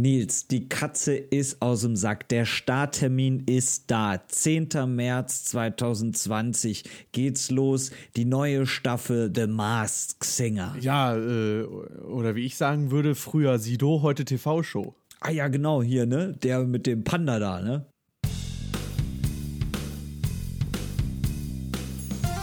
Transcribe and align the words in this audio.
Nils, 0.00 0.46
die 0.46 0.68
Katze 0.68 1.14
ist 1.14 1.60
aus 1.60 1.82
dem 1.82 1.94
Sack. 1.94 2.28
Der 2.28 2.46
Starttermin 2.46 3.40
ist 3.46 3.90
da. 3.90 4.20
10. 4.26 4.68
März 4.86 5.44
2020 5.44 6.84
geht's 7.12 7.50
los. 7.50 7.90
Die 8.16 8.24
neue 8.24 8.66
Staffel 8.66 9.30
The 9.34 9.46
Masked 9.46 10.24
Singer. 10.24 10.74
Ja, 10.80 11.16
äh, 11.16 11.64
oder 11.64 12.34
wie 12.34 12.46
ich 12.46 12.56
sagen 12.56 12.90
würde, 12.90 13.14
früher 13.14 13.58
Sido, 13.58 14.00
heute 14.02 14.24
TV-Show. 14.24 14.94
Ah 15.20 15.30
ja, 15.30 15.48
genau, 15.48 15.82
hier, 15.82 16.06
ne? 16.06 16.34
Der 16.42 16.60
mit 16.64 16.86
dem 16.86 17.04
Panda 17.04 17.38
da, 17.38 17.60
ne? 17.60 17.84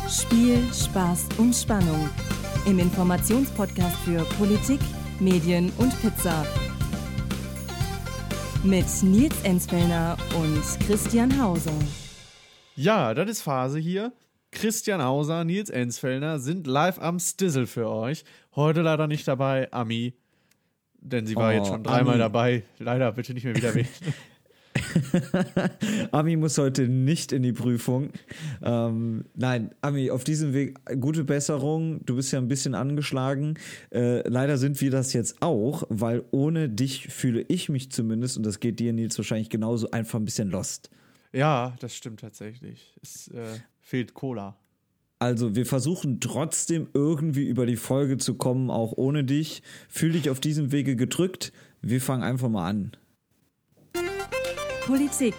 Spiel, 0.09 0.59
Spaß 0.71 1.29
und 1.37 1.55
Spannung. 1.55 2.07
Im 2.67 2.77
Informationspodcast 2.77 3.97
für 3.97 4.23
Politik, 4.37 4.79
Medien 5.19 5.71
und 5.77 5.99
Pizza. 6.01 6.45
Mit 8.67 8.85
Nils 9.01 9.35
Enzfellner 9.43 10.17
und 10.37 10.61
Christian 10.85 11.41
Hauser. 11.41 11.71
Ja, 12.75 13.13
das 13.13 13.29
ist 13.29 13.41
Phase 13.41 13.79
hier. 13.79 14.11
Christian 14.51 15.01
Hauser, 15.01 15.43
Nils 15.45 15.69
Enzfellner 15.69 16.39
sind 16.39 16.67
live 16.67 16.99
am 16.99 17.17
Stizzle 17.19 17.65
für 17.67 17.87
euch. 17.89 18.25
Heute 18.55 18.81
leider 18.81 19.07
nicht 19.07 19.25
dabei, 19.27 19.71
Ami. 19.71 20.15
Denn 20.99 21.25
sie 21.25 21.35
war 21.35 21.51
Oh, 21.51 21.55
jetzt 21.55 21.67
schon 21.67 21.83
dreimal 21.83 22.15
Ami. 22.15 22.19
dabei. 22.19 22.63
Leider 22.79 23.11
bitte 23.13 23.33
nicht 23.33 23.45
mehr 23.45 23.55
wieder 23.55 23.73
weg. 23.75 23.87
Ami 26.11 26.35
muss 26.35 26.57
heute 26.57 26.87
nicht 26.87 27.31
in 27.31 27.43
die 27.43 27.53
Prüfung. 27.53 28.09
Ähm, 28.61 29.25
nein, 29.35 29.71
Ami, 29.81 30.11
auf 30.11 30.23
diesem 30.23 30.53
Weg 30.53 30.77
gute 30.99 31.23
Besserung. 31.23 32.05
Du 32.05 32.15
bist 32.15 32.31
ja 32.31 32.39
ein 32.39 32.47
bisschen 32.47 32.75
angeschlagen. 32.75 33.55
Äh, 33.91 34.27
leider 34.27 34.57
sind 34.57 34.79
wir 34.81 34.91
das 34.91 35.13
jetzt 35.13 35.41
auch, 35.41 35.83
weil 35.89 36.23
ohne 36.31 36.69
dich 36.69 37.07
fühle 37.07 37.45
ich 37.47 37.69
mich 37.69 37.91
zumindest, 37.91 38.37
und 38.37 38.45
das 38.45 38.59
geht 38.59 38.79
dir, 38.79 38.93
Nils, 38.93 39.17
wahrscheinlich 39.17 39.49
genauso, 39.49 39.91
einfach 39.91 40.19
ein 40.19 40.25
bisschen 40.25 40.49
lost. 40.49 40.89
ja, 41.33 41.75
das 41.79 41.95
stimmt 41.95 42.19
tatsächlich. 42.19 42.95
Es 43.01 43.27
äh, 43.29 43.45
fehlt 43.81 44.13
Cola. 44.13 44.57
Also, 45.19 45.55
wir 45.55 45.65
versuchen 45.65 46.19
trotzdem 46.19 46.89
irgendwie 46.93 47.47
über 47.47 47.65
die 47.65 47.75
Folge 47.75 48.17
zu 48.17 48.35
kommen, 48.35 48.69
auch 48.69 48.93
ohne 48.95 49.23
dich. 49.23 49.63
Fühl 49.89 50.11
dich 50.11 50.29
auf 50.29 50.39
diesem 50.39 50.71
Wege 50.71 50.95
gedrückt. 50.95 51.51
Wir 51.81 52.01
fangen 52.01 52.21
einfach 52.21 52.49
mal 52.49 52.69
an. 52.69 52.91
Politik, 54.87 55.35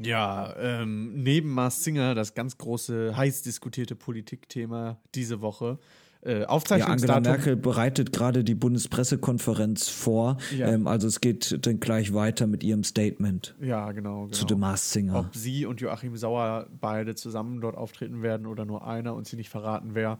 Ja, 0.00 0.54
ähm, 0.58 1.22
neben 1.22 1.50
Mars 1.50 1.82
Singer 1.82 2.14
das 2.14 2.34
ganz 2.34 2.56
große, 2.58 3.16
heiß 3.16 3.42
diskutierte 3.42 3.96
Politikthema 3.96 4.98
diese 5.14 5.40
Woche. 5.40 5.78
Äh, 6.22 6.28
Ja, 6.28 6.34
Angela 6.34 6.48
Aufzeichnungsdatum. 6.50 7.22
Merkel 7.22 7.56
bereitet 7.56 8.12
gerade 8.12 8.44
die 8.44 8.54
Bundespressekonferenz 8.54 9.88
vor. 9.88 10.36
Ja. 10.56 10.68
Ähm, 10.68 10.86
also 10.86 11.08
es 11.08 11.20
geht 11.20 11.66
dann 11.66 11.80
gleich 11.80 12.12
weiter 12.14 12.46
mit 12.46 12.62
ihrem 12.62 12.84
Statement 12.84 13.54
Ja, 13.60 13.90
genau. 13.92 14.24
genau. 14.24 14.32
zu 14.32 14.44
The 14.48 14.54
Masked 14.54 14.92
Singer. 14.92 15.18
Ob 15.20 15.34
sie 15.34 15.66
und 15.66 15.80
Joachim 15.80 16.16
Sauer 16.16 16.68
beide 16.80 17.14
zusammen 17.14 17.60
dort 17.60 17.76
auftreten 17.76 18.22
werden 18.22 18.46
oder 18.46 18.64
nur 18.64 18.86
einer 18.86 19.14
und 19.14 19.26
sie 19.26 19.36
nicht 19.36 19.48
verraten 19.50 19.90
wer. 19.94 20.18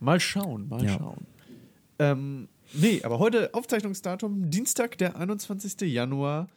Mal 0.00 0.18
schauen, 0.18 0.68
mal 0.68 0.82
Ja. 0.84 0.98
schauen. 0.98 1.26
Ähm, 1.98 2.48
nee, 2.72 3.02
aber 3.04 3.18
heute 3.18 3.52
Aufzeichnungsdatum, 3.54 4.50
Dienstag, 4.50 4.96
der 4.98 5.16
21. 5.16 5.82
Januar 5.82 6.48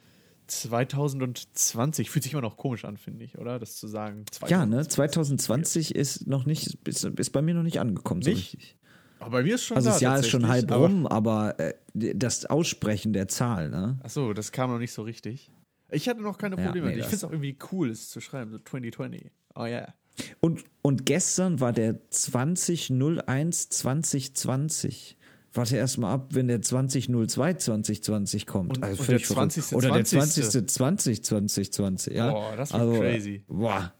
2020. 0.47 2.09
Fühlt 2.09 2.23
sich 2.23 2.33
immer 2.33 2.41
noch 2.41 2.57
komisch 2.57 2.85
an, 2.85 2.97
finde 2.97 3.25
ich, 3.25 3.37
oder? 3.37 3.59
Das 3.59 3.75
zu 3.77 3.87
sagen. 3.87 4.25
Ja, 4.47 4.65
ne? 4.65 4.87
2020. 4.87 5.89
2020 5.89 5.95
ist 5.95 6.27
noch 6.27 6.45
nicht, 6.45 6.77
ist, 6.87 7.03
ist 7.03 7.29
bei 7.31 7.41
mir 7.41 7.53
noch 7.53 7.63
nicht 7.63 7.79
angekommen 7.79 8.21
so 8.21 8.29
Nicht? 8.29 8.53
richtig. 8.53 8.77
Aber 9.19 9.31
bei 9.31 9.43
mir 9.43 9.55
ist 9.55 9.63
schon 9.63 9.77
Also 9.77 9.89
da, 9.89 9.93
das 9.93 10.01
Jahr 10.01 10.19
ist 10.19 10.29
schon 10.29 10.47
halb 10.47 10.71
aber- 10.71 10.85
rum, 10.85 11.07
aber 11.07 11.59
äh, 11.59 11.73
das 11.93 12.45
Aussprechen 12.45 13.13
der 13.13 13.27
Zahl, 13.29 13.69
ne? 13.69 13.97
Achso, 14.03 14.33
das 14.33 14.51
kam 14.51 14.69
noch 14.69 14.79
nicht 14.79 14.91
so 14.91 15.01
richtig. 15.03 15.49
Ich 15.91 16.09
hatte 16.09 16.21
noch 16.21 16.37
keine 16.37 16.57
Ja, 16.57 16.65
Probleme. 16.65 16.87
nee, 16.87 16.95
ich 16.95 17.01
finde 17.03 17.15
es 17.15 17.23
auch 17.23 17.31
irgendwie 17.31 17.57
cool, 17.71 17.89
es 17.89 18.09
zu 18.09 18.19
schreiben, 18.19 18.51
so 18.51 18.57
2020. 18.59 19.31
Oh 19.55 19.63
yeah. 19.65 19.93
Und, 20.41 20.63
und 20.81 21.05
gestern 21.05 21.59
war 21.59 21.71
der 21.71 22.09
2001 22.09 23.69
2020. 23.69 25.17
Warte 25.55 25.77
erst 25.77 25.97
mal 25.99 26.11
ab, 26.13 26.27
wenn 26.31 26.47
der 26.47 26.61
2002 26.61 27.53
2020 27.55 28.45
kommt. 28.47 28.77
Und- 28.77 28.83
also 28.83 29.01
und 29.01 29.09
der 29.09 29.19
verrückt. 29.19 29.51
20. 29.53 29.75
Oder 29.77 29.91
der 29.91 30.03
20. 30.05 30.43
20. 30.67 30.69
20 30.69 31.23
2020, 31.23 32.13
ja. 32.15 32.31
Boah, 32.31 32.55
das 32.55 32.73
wird 32.73 32.81
also, 32.81 32.99
crazy. 32.99 33.43
Boah. 33.47 33.93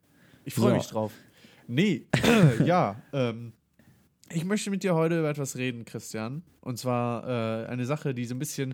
Ich 0.46 0.56
freue 0.56 0.72
So. 0.72 0.76
mich 0.78 0.88
drauf. 0.88 1.12
Nee, 1.68 2.08
ja, 2.66 3.02
ähm, 3.14 3.54
ich 4.32 4.44
möchte 4.46 4.70
mit 4.70 4.84
dir 4.84 4.96
heute 4.96 5.20
über 5.20 5.30
etwas 5.30 5.56
reden, 5.56 5.86
Christian. 5.86 6.42
Und 6.62 6.78
zwar 6.80 7.64
äh, 7.64 7.68
eine 7.68 7.86
Sache, 7.86 8.14
die 8.14 8.26
so 8.26 8.36
ein 8.36 8.40
bisschen, 8.40 8.74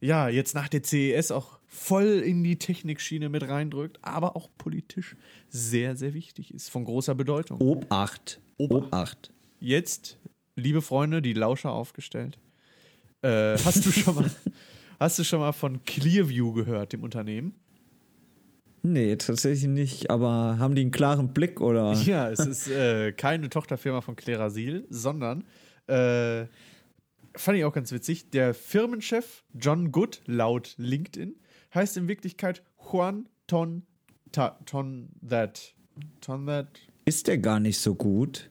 ja, 0.00 0.28
jetzt 0.28 0.54
nach 0.54 0.68
der 0.68 0.82
CES 0.82 1.30
auch 1.30 1.58
voll 1.66 2.22
in 2.24 2.42
die 2.42 2.56
Technikschiene 2.58 3.28
mit 3.28 3.46
reindrückt, 3.48 3.98
aber 4.02 4.34
auch 4.34 4.48
politisch 4.58 5.14
sehr, 5.48 5.94
sehr 5.96 6.14
wichtig 6.14 6.52
ist, 6.54 6.70
von 6.70 6.84
großer 6.84 7.14
Bedeutung. 7.14 7.60
Obacht. 7.60 8.40
Obacht. 8.56 8.86
Obacht. 8.86 9.32
Jetzt, 9.60 10.18
liebe 10.56 10.82
Freunde, 10.82 11.22
die 11.22 11.32
Lauscher 11.32 11.72
aufgestellt. 11.72 12.38
Äh, 13.22 13.58
hast 13.64 13.84
du 13.86 13.90
schon 13.90 14.14
mal, 14.14 14.30
hast 15.00 15.18
du 15.18 15.24
schon 15.24 15.40
mal 15.40 15.52
von 15.52 15.84
Clearview 15.84 16.52
gehört, 16.52 16.92
dem 16.92 17.02
Unternehmen? 17.02 17.54
Nee, 18.82 19.16
tatsächlich 19.16 19.68
nicht. 19.68 20.10
Aber 20.10 20.58
haben 20.58 20.74
die 20.74 20.82
einen 20.82 20.90
klaren 20.90 21.32
Blick 21.32 21.60
oder? 21.60 21.92
Ja, 22.04 22.30
es 22.30 22.40
ist 22.40 22.68
äh, 22.68 23.12
keine 23.12 23.48
Tochterfirma 23.48 24.02
von 24.02 24.14
Klerasil, 24.14 24.86
sondern 24.90 25.44
äh, 25.86 26.44
fand 27.34 27.58
ich 27.58 27.64
auch 27.64 27.72
ganz 27.72 27.92
witzig. 27.92 28.30
Der 28.30 28.52
Firmenchef 28.52 29.42
John 29.54 29.90
Good 29.90 30.20
laut 30.26 30.74
LinkedIn 30.76 31.34
heißt 31.74 31.96
in 31.96 32.08
Wirklichkeit 32.08 32.62
Juan 32.92 33.26
Ton 33.46 33.84
Ta, 34.32 34.58
Ton 34.66 35.08
That. 35.26 35.74
Ton 36.20 36.46
That. 36.46 36.68
Ist 37.06 37.26
der 37.26 37.38
gar 37.38 37.60
nicht 37.60 37.78
so 37.78 37.94
gut? 37.94 38.50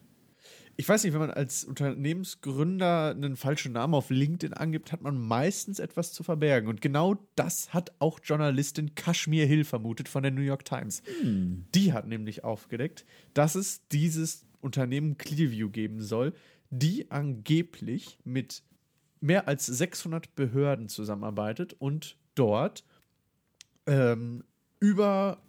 Ich 0.76 0.88
weiß 0.88 1.04
nicht, 1.04 1.12
wenn 1.12 1.20
man 1.20 1.30
als 1.30 1.64
Unternehmensgründer 1.64 3.10
einen 3.10 3.36
falschen 3.36 3.72
Namen 3.72 3.94
auf 3.94 4.10
LinkedIn 4.10 4.54
angibt, 4.54 4.92
hat 4.92 5.02
man 5.02 5.18
meistens 5.18 5.78
etwas 5.78 6.12
zu 6.12 6.22
verbergen. 6.22 6.68
Und 6.68 6.80
genau 6.80 7.16
das 7.36 7.72
hat 7.72 7.92
auch 8.00 8.18
Journalistin 8.22 8.94
Kashmir 8.94 9.46
Hill 9.46 9.64
vermutet 9.64 10.08
von 10.08 10.22
der 10.22 10.32
New 10.32 10.42
York 10.42 10.64
Times. 10.64 11.02
Die 11.74 11.92
hat 11.92 12.08
nämlich 12.08 12.42
aufgedeckt, 12.42 13.04
dass 13.34 13.54
es 13.54 13.86
dieses 13.88 14.46
Unternehmen 14.60 15.16
Clearview 15.16 15.70
geben 15.70 16.02
soll, 16.02 16.32
die 16.70 17.10
angeblich 17.10 18.18
mit 18.24 18.62
mehr 19.20 19.46
als 19.46 19.66
600 19.66 20.34
Behörden 20.34 20.88
zusammenarbeitet 20.88 21.74
und 21.78 22.16
dort 22.34 22.84
ähm, 23.86 24.44
über 24.80 25.43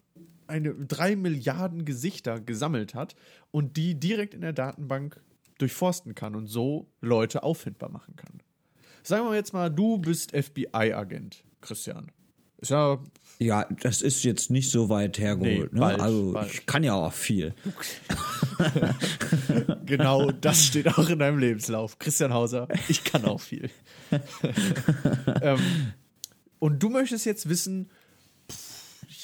eine 0.48 0.74
drei 0.74 1.16
Milliarden 1.16 1.86
Gesichter 1.86 2.40
gesammelt 2.40 2.94
hat 2.94 3.16
und 3.52 3.78
die 3.78 4.00
direkt 4.00 4.34
in 4.34 4.42
der 4.42 4.54
Datenbank 4.54 5.22
durchforsten 5.58 6.16
kann 6.16 6.36
und 6.36 6.48
so 6.48 6.88
Leute 7.02 7.44
auffindbar 7.44 7.90
machen 7.90 8.16
kann. 8.16 8.42
Sagen 9.04 9.26
wir 9.26 9.36
jetzt 9.36 9.54
mal, 9.54 9.70
du 9.70 9.98
bist 9.98 10.32
FBI-Agent, 10.32 11.44
Christian. 11.62 12.12
Ist 12.58 12.72
ja 12.72 13.00
Ja, 13.38 13.68
das 13.82 14.02
ist 14.02 14.24
jetzt 14.24 14.50
nicht 14.50 14.72
so 14.72 14.90
weit 14.90 15.20
hergeholt. 15.20 15.74
Nee, 15.74 15.80
ne? 15.80 15.80
bald, 15.80 16.00
also 16.00 16.32
bald. 16.32 16.52
ich 16.52 16.66
kann 16.66 16.84
ja 16.84 16.94
auch 16.94 17.14
viel. 17.14 17.54
genau 19.86 20.32
das 20.32 20.66
steht 20.66 20.88
auch 20.88 21.10
in 21.10 21.20
deinem 21.20 21.38
Lebenslauf. 21.38 22.00
Christian 22.00 22.34
Hauser, 22.34 22.68
ich 22.88 23.04
kann 23.04 23.26
auch 23.26 23.42
viel. 23.42 23.70
ähm, 25.42 25.60
und 26.60 26.82
du 26.82 26.90
möchtest 26.90 27.26
jetzt 27.26 27.48
wissen, 27.50 27.92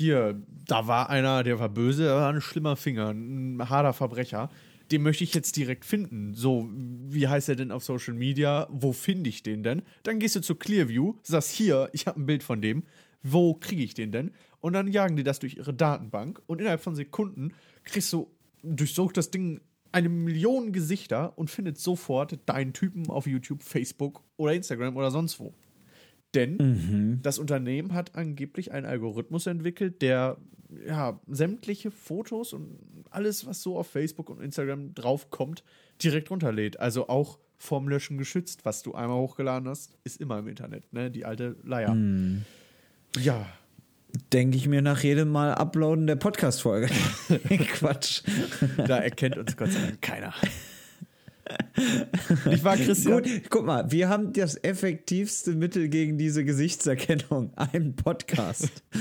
hier, 0.02 0.42
da 0.68 0.88
war 0.88 1.10
einer, 1.10 1.44
der 1.44 1.60
war 1.60 1.70
böse, 1.70 2.04
der 2.04 2.16
war 2.16 2.34
ein 2.34 2.42
schlimmer 2.42 2.76
Finger, 2.76 3.10
ein 3.10 3.70
harter 3.70 3.94
Verbrecher. 3.94 4.50
Den 4.92 5.04
möchte 5.04 5.24
ich 5.24 5.34
jetzt 5.34 5.56
direkt 5.56 5.86
finden. 5.86 6.34
So, 6.34 6.70
wie 6.74 7.28
heißt 7.28 7.48
er 7.48 7.56
denn 7.56 7.72
auf 7.72 7.84
Social 7.84 8.14
Media? 8.14 8.68
Wo 8.70 8.92
finde 8.92 9.30
ich 9.30 9.42
den 9.42 9.64
denn? 9.64 9.84
Dann 10.04 10.20
gehst 10.20 10.36
du 10.36 10.42
zu 10.42 10.56
Clearview, 10.56 11.16
sagst 11.24 11.52
hier, 11.52 11.90
ich 11.94 12.08
habe 12.08 12.20
ein 12.20 12.26
Bild 12.26 12.44
von 12.44 12.62
dem. 12.62 12.84
Wo 13.24 13.54
kriege 13.54 13.84
ich 13.84 13.94
den 13.94 14.12
denn? 14.12 14.32
Und 14.60 14.74
dann 14.74 14.88
jagen 14.88 15.16
die 15.16 15.24
das 15.24 15.40
durch 15.40 15.56
ihre 15.56 15.74
Datenbank 15.74 16.42
und 16.48 16.60
innerhalb 16.60 16.82
von 16.82 16.96
Sekunden 16.96 17.54
kriegst 17.84 18.12
du, 18.12 18.28
durchsucht 18.64 19.16
das 19.18 19.32
Ding 19.32 19.62
eine 19.92 20.10
Million 20.10 20.72
Gesichter 20.72 21.38
und 21.38 21.50
findet 21.50 21.78
sofort 21.78 22.40
deinen 22.46 22.74
Typen 22.74 23.10
auf 23.10 23.28
YouTube, 23.28 23.64
Facebook 23.64 24.24
oder 24.38 24.54
Instagram 24.54 24.96
oder 24.98 25.12
sonst 25.12 25.40
wo. 25.40 25.54
Denn 26.34 27.20
das 27.24 27.40
Unternehmen 27.40 27.94
hat 27.94 28.16
angeblich 28.16 28.72
einen 28.72 28.86
Algorithmus 28.86 29.48
entwickelt, 29.48 30.02
der 30.02 30.38
ja, 30.88 31.20
sämtliche 31.28 31.92
Fotos 31.92 32.54
und 32.54 32.80
alles, 33.10 33.46
was 33.46 33.62
so 33.62 33.78
auf 33.78 33.88
Facebook 33.88 34.30
und 34.30 34.42
Instagram 34.42 34.94
draufkommt, 34.96 35.64
direkt 36.02 36.32
runterlädt. 36.32 36.80
Also 36.80 37.10
auch 37.10 37.38
vom 37.58 37.88
Löschen 37.88 38.18
geschützt. 38.18 38.66
Was 38.66 38.82
du 38.82 38.94
einmal 38.94 39.18
hochgeladen 39.18 39.68
hast, 39.68 39.98
ist 40.04 40.20
immer 40.20 40.40
im 40.40 40.48
Internet, 40.48 40.92
ne? 40.94 41.12
Die 41.12 41.26
alte 41.26 41.58
Leier. 41.64 41.96
Ja. 43.18 43.46
Denke 44.34 44.58
ich 44.58 44.68
mir 44.68 44.82
nach 44.82 45.04
jedem 45.04 45.30
Mal 45.30 45.54
Uploaden 45.54 46.08
der 46.08 46.18
Podcast-Folge. 46.18 46.88
Quatsch. 47.74 48.24
Da 48.76 48.98
erkennt 48.98 49.38
uns 49.38 49.56
Gott 49.56 49.72
sei 49.72 49.80
Dank 49.80 50.02
keiner. 50.02 50.34
Ich 52.52 52.64
war 52.64 52.78
Christian. 52.78 53.24
Gut, 53.24 53.42
guck 53.50 53.66
mal, 53.66 53.92
wir 53.92 54.10
haben 54.10 54.34
das 54.34 54.56
effektivste 54.64 55.52
Mittel 55.54 55.90
gegen 55.90 56.18
diese 56.18 56.44
Gesichtserkennung, 56.44 57.54
einen 57.56 57.96
Podcast. 57.96 58.84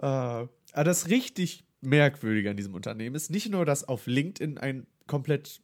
Äh, 0.00 0.04
aber 0.04 0.84
das 0.84 1.08
richtig 1.08 1.64
Merkwürdige 1.80 2.50
an 2.50 2.56
diesem 2.56 2.74
Unternehmen 2.74 3.16
ist 3.16 3.32
nicht 3.32 3.50
nur, 3.50 3.64
dass 3.64 3.82
auf 3.82 4.06
LinkedIn 4.06 4.58
ein 4.58 4.86
komplett 5.08 5.60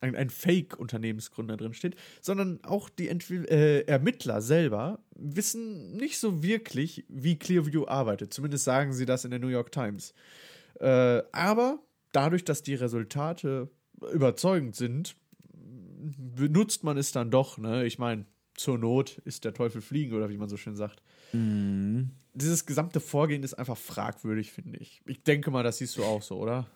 ein, 0.00 0.16
ein 0.16 0.30
Fake-Unternehmensgründer 0.30 1.56
drin 1.56 1.74
steht, 1.74 1.96
sondern 2.20 2.60
auch 2.64 2.88
die 2.88 3.08
Entwi 3.08 3.44
äh, 3.46 3.80
Ermittler 3.86 4.42
selber 4.42 5.00
wissen 5.14 5.96
nicht 5.96 6.18
so 6.18 6.42
wirklich, 6.42 7.04
wie 7.08 7.38
Clearview 7.38 7.86
arbeitet. 7.86 8.32
Zumindest 8.32 8.64
sagen 8.64 8.92
sie 8.92 9.06
das 9.06 9.24
in 9.24 9.30
der 9.30 9.40
New 9.40 9.48
York 9.48 9.72
Times. 9.72 10.14
Äh, 10.80 11.22
aber 11.32 11.80
dadurch, 12.12 12.44
dass 12.44 12.62
die 12.62 12.74
Resultate 12.74 13.70
überzeugend 14.12 14.76
sind, 14.76 15.16
benutzt 16.16 16.84
man 16.84 16.96
es 16.96 17.12
dann 17.12 17.30
doch. 17.30 17.58
Ne? 17.58 17.84
Ich 17.86 17.98
meine, 17.98 18.24
zur 18.54 18.78
Not 18.78 19.18
ist 19.24 19.44
der 19.44 19.54
Teufel 19.54 19.80
fliegen 19.80 20.14
oder 20.16 20.30
wie 20.30 20.36
man 20.36 20.48
so 20.48 20.56
schön 20.56 20.76
sagt. 20.76 21.02
Dieses 22.34 22.66
gesamte 22.66 23.00
Vorgehen 23.00 23.42
ist 23.42 23.54
einfach 23.54 23.76
fragwürdig, 23.76 24.52
finde 24.52 24.78
ich. 24.78 25.02
Ich 25.06 25.22
denke 25.22 25.50
mal, 25.50 25.62
das 25.62 25.78
siehst 25.78 25.96
du 25.96 26.04
auch 26.04 26.22
so, 26.22 26.38
oder? 26.38 26.66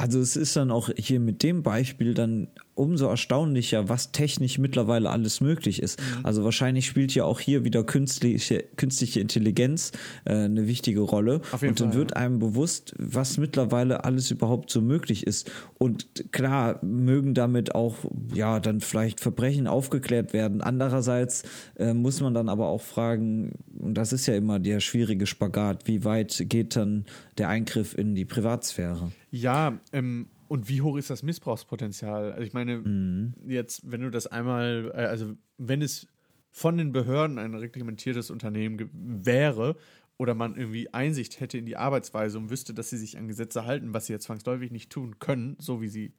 Also 0.00 0.18
es 0.18 0.34
ist 0.34 0.56
dann 0.56 0.70
auch 0.70 0.88
hier 0.96 1.20
mit 1.20 1.42
dem 1.42 1.62
Beispiel 1.62 2.14
dann 2.14 2.48
umso 2.74 3.06
erstaunlicher, 3.06 3.90
was 3.90 4.12
technisch 4.12 4.56
mittlerweile 4.56 5.10
alles 5.10 5.42
möglich 5.42 5.82
ist. 5.82 6.00
Mhm. 6.00 6.24
Also 6.24 6.42
wahrscheinlich 6.42 6.86
spielt 6.86 7.14
ja 7.14 7.24
auch 7.24 7.38
hier 7.38 7.64
wieder 7.64 7.84
künstliche, 7.84 8.64
künstliche 8.76 9.20
Intelligenz 9.20 9.92
äh, 10.24 10.32
eine 10.32 10.66
wichtige 10.66 11.00
Rolle. 11.00 11.42
Auf 11.52 11.60
jeden 11.60 11.72
Und 11.72 11.80
dann 11.80 11.88
Fall, 11.90 11.98
wird 11.98 12.16
einem 12.16 12.38
bewusst, 12.38 12.94
was 12.96 13.36
mittlerweile 13.36 14.04
alles 14.04 14.30
überhaupt 14.30 14.70
so 14.70 14.80
möglich 14.80 15.26
ist. 15.26 15.50
Und 15.76 16.32
klar, 16.32 16.82
mögen 16.82 17.34
damit 17.34 17.74
auch, 17.74 17.96
ja, 18.32 18.58
dann 18.58 18.80
vielleicht 18.80 19.20
Verbrechen 19.20 19.66
aufgeklärt 19.66 20.32
werden. 20.32 20.62
Andererseits 20.62 21.42
äh, 21.76 21.92
muss 21.92 22.22
man 22.22 22.32
dann 22.32 22.48
aber 22.48 22.68
auch 22.68 22.80
fragen, 22.80 23.52
und 23.78 23.92
das 23.92 24.14
ist 24.14 24.24
ja 24.24 24.34
immer 24.34 24.58
der 24.58 24.80
schwierige 24.80 25.26
Spagat, 25.26 25.86
wie 25.86 26.04
weit 26.04 26.46
geht 26.48 26.76
dann 26.76 27.04
der 27.36 27.50
Eingriff 27.50 27.92
in 27.92 28.14
die 28.14 28.24
Privatsphäre? 28.24 29.12
Ja, 29.30 29.80
ähm, 29.92 30.28
und 30.48 30.68
wie 30.68 30.82
hoch 30.82 30.96
ist 30.96 31.10
das 31.10 31.22
Missbrauchspotenzial? 31.22 32.32
Also 32.32 32.42
ich 32.42 32.52
meine, 32.52 33.32
jetzt, 33.46 33.90
wenn 33.90 34.00
du 34.00 34.10
das 34.10 34.26
einmal, 34.26 34.92
äh, 34.94 35.02
also 35.04 35.34
wenn 35.58 35.82
es 35.82 36.08
von 36.50 36.76
den 36.76 36.92
Behörden 36.92 37.38
ein 37.38 37.54
reglementiertes 37.54 38.30
Unternehmen 38.30 38.90
wäre 38.92 39.76
oder 40.18 40.34
man 40.34 40.56
irgendwie 40.56 40.92
Einsicht 40.92 41.38
hätte 41.38 41.58
in 41.58 41.66
die 41.66 41.76
Arbeitsweise 41.76 42.38
und 42.38 42.50
wüsste, 42.50 42.74
dass 42.74 42.90
sie 42.90 42.98
sich 42.98 43.16
an 43.16 43.28
Gesetze 43.28 43.64
halten, 43.64 43.94
was 43.94 44.06
sie 44.06 44.12
jetzt 44.12 44.24
zwangsläufig 44.24 44.72
nicht 44.72 44.90
tun 44.90 45.20
können, 45.20 45.56
so 45.60 45.80
wie 45.80 45.88
sie 45.88 46.12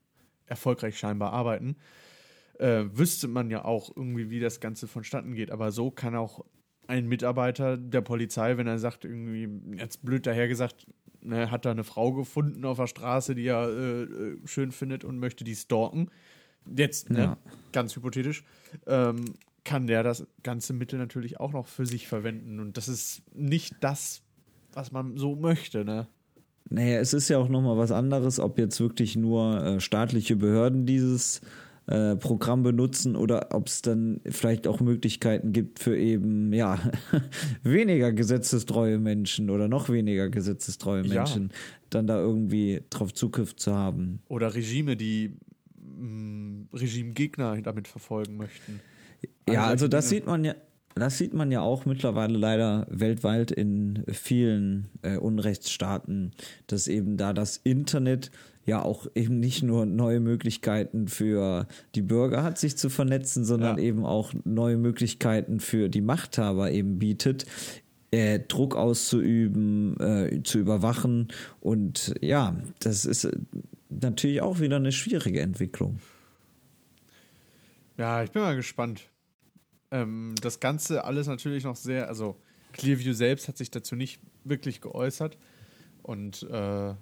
erfolgreich 0.46 0.98
scheinbar 0.98 1.34
arbeiten, 1.34 1.76
äh, 2.60 2.86
wüsste 2.94 3.28
man 3.28 3.50
ja 3.50 3.66
auch 3.66 3.96
irgendwie, 3.96 4.30
wie 4.30 4.40
das 4.40 4.62
Ganze 4.62 4.88
vonstatten 4.88 5.34
geht. 5.36 5.52
Aber 5.52 5.72
so 5.72 5.92
kann 5.92 6.16
auch 6.16 6.46
ein 6.92 7.08
Mitarbeiter 7.08 7.78
der 7.78 8.02
Polizei, 8.02 8.58
wenn 8.58 8.68
er 8.68 8.78
sagt, 8.78 9.06
irgendwie, 9.06 9.48
jetzt 9.78 10.04
blöd 10.04 10.28
dahergesagt, 10.28 10.86
ne, 11.22 11.50
hat 11.50 11.66
da 11.66 11.72
eine 11.72 11.86
Frau 11.86 12.12
gefunden 12.12 12.66
auf 12.66 12.78
der 12.78 12.88
Straße, 12.88 13.34
die 13.34 13.46
er 13.48 13.70
äh, 13.70 14.04
äh, 14.04 14.38
schön 14.46 14.72
findet 14.72 15.04
und 15.06 15.18
möchte 15.18 15.44
die 15.46 15.56
stalken. 15.56 16.10
Jetzt, 16.76 17.10
ne, 17.10 17.20
Ja. 17.20 17.38
ganz 17.72 17.96
hypothetisch, 17.96 18.44
ähm, 18.88 19.34
kann 19.64 19.88
der 19.88 20.04
das 20.04 20.28
ganze 20.44 20.74
Mittel 20.74 21.00
natürlich 21.00 21.40
auch 21.40 21.54
noch 21.54 21.68
für 21.68 21.86
sich 21.86 22.08
verwenden. 22.08 22.60
Und 22.60 22.76
das 22.78 22.88
ist 22.90 23.22
nicht 23.34 23.76
das, 23.80 24.22
was 24.74 24.92
man 24.92 25.18
so 25.18 25.36
möchte, 25.36 25.86
ne? 25.86 26.08
Naja, 26.70 27.00
es 27.00 27.14
ist 27.14 27.30
ja 27.30 27.38
auch 27.38 27.50
nochmal 27.50 27.78
was 27.78 27.92
anderes, 27.92 28.40
ob 28.40 28.58
jetzt 28.58 28.80
wirklich 28.80 29.16
nur 29.16 29.64
äh, 29.64 29.80
staatliche 29.80 30.36
Behörden 30.36 30.86
dieses 30.86 31.42
äh, 31.88 32.16
Programm 32.16 32.64
benutzen 32.64 33.16
oder 33.16 33.48
ob 33.52 33.68
es 33.68 33.82
dann 33.82 34.22
vielleicht 34.26 34.68
auch 34.68 34.80
Möglichkeiten 34.80 35.52
gibt 35.52 35.80
für 35.80 35.98
eben, 35.98 36.54
ja, 36.54 36.80
weniger 37.64 38.12
gesetzestreue 38.14 39.00
Menschen 39.00 39.50
oder 39.50 39.68
noch 39.68 39.90
weniger 39.90 40.30
gesetzestreue 40.30 41.06
Ja. 41.06 41.16
Menschen, 41.24 41.52
dann 41.90 42.08
da 42.08 42.18
irgendwie 42.20 42.82
drauf 42.90 43.14
Zugriff 43.14 43.56
zu 43.56 43.74
haben. 43.76 44.22
Oder 44.28 44.54
Regime, 44.54 44.96
die 44.96 45.34
mh, 46.00 46.68
Regimegegner 46.74 47.62
damit 47.62 47.88
verfolgen 47.88 48.38
möchten. 48.38 48.80
Ja, 49.50 49.66
also 49.66 49.88
das 49.88 50.10
sieht 50.10 50.26
man 50.26 50.44
ja, 50.44 50.56
das 50.96 51.18
sieht 51.18 51.34
man 51.34 51.52
ja 51.52 51.62
auch 51.62 51.86
mittlerweile 51.86 52.38
leider 52.38 52.86
weltweit 52.90 53.52
in 53.52 54.04
vielen 54.12 54.90
äh, 55.02 55.18
Unrechtsstaaten, 55.18 56.32
dass 56.68 56.88
eben 56.88 57.18
da 57.18 57.34
das 57.34 57.58
Internet 57.58 58.32
ja 58.66 58.82
auch 58.82 59.08
eben 59.16 59.40
nicht 59.40 59.64
nur 59.64 59.86
neue 59.86 60.20
Möglichkeiten 60.20 61.08
für 61.08 61.68
die 61.96 62.02
Bürger 62.02 62.44
hat, 62.44 62.58
sich 62.58 62.78
zu 62.78 62.90
vernetzen, 62.90 63.44
sondern 63.44 63.78
Ja. 63.78 63.84
eben 63.84 64.06
auch 64.06 64.34
neue 64.44 64.78
Möglichkeiten 64.78 65.60
für 65.60 65.90
die 65.90 66.02
Machthaber 66.02 66.72
eben 66.72 67.00
bietet. 67.00 67.46
Äh, 68.12 68.40
Druck 68.42 68.76
auszuüben, 68.76 69.98
äh, 70.00 70.44
zu 70.44 70.60
überwachen 70.60 71.30
und 71.62 72.14
ja, 72.22 72.58
das 72.80 73.06
ist 73.06 73.24
äh, 73.24 73.32
natürlich 73.90 74.42
auch 74.42 74.60
wieder 74.60 74.76
eine 74.76 74.92
schwierige 74.92 75.40
Entwicklung. 75.40 76.00
Ja, 77.98 78.24
ich 78.24 78.32
bin 78.32 78.42
mal 78.42 78.56
gespannt. 78.56 79.04
Ähm, 79.92 80.36
das 80.42 80.60
Ganze 80.60 81.06
alles 81.06 81.28
natürlich 81.28 81.64
noch 81.64 81.76
sehr, 81.76 82.08
also 82.10 82.36
Clearview 82.74 83.14
selbst 83.14 83.48
hat 83.48 83.58
sich 83.58 83.72
dazu 83.72 83.96
nicht 83.96 84.22
wirklich 84.44 84.82
geäußert. 84.82 85.38
Und 86.04 86.44
äh, 86.44 86.94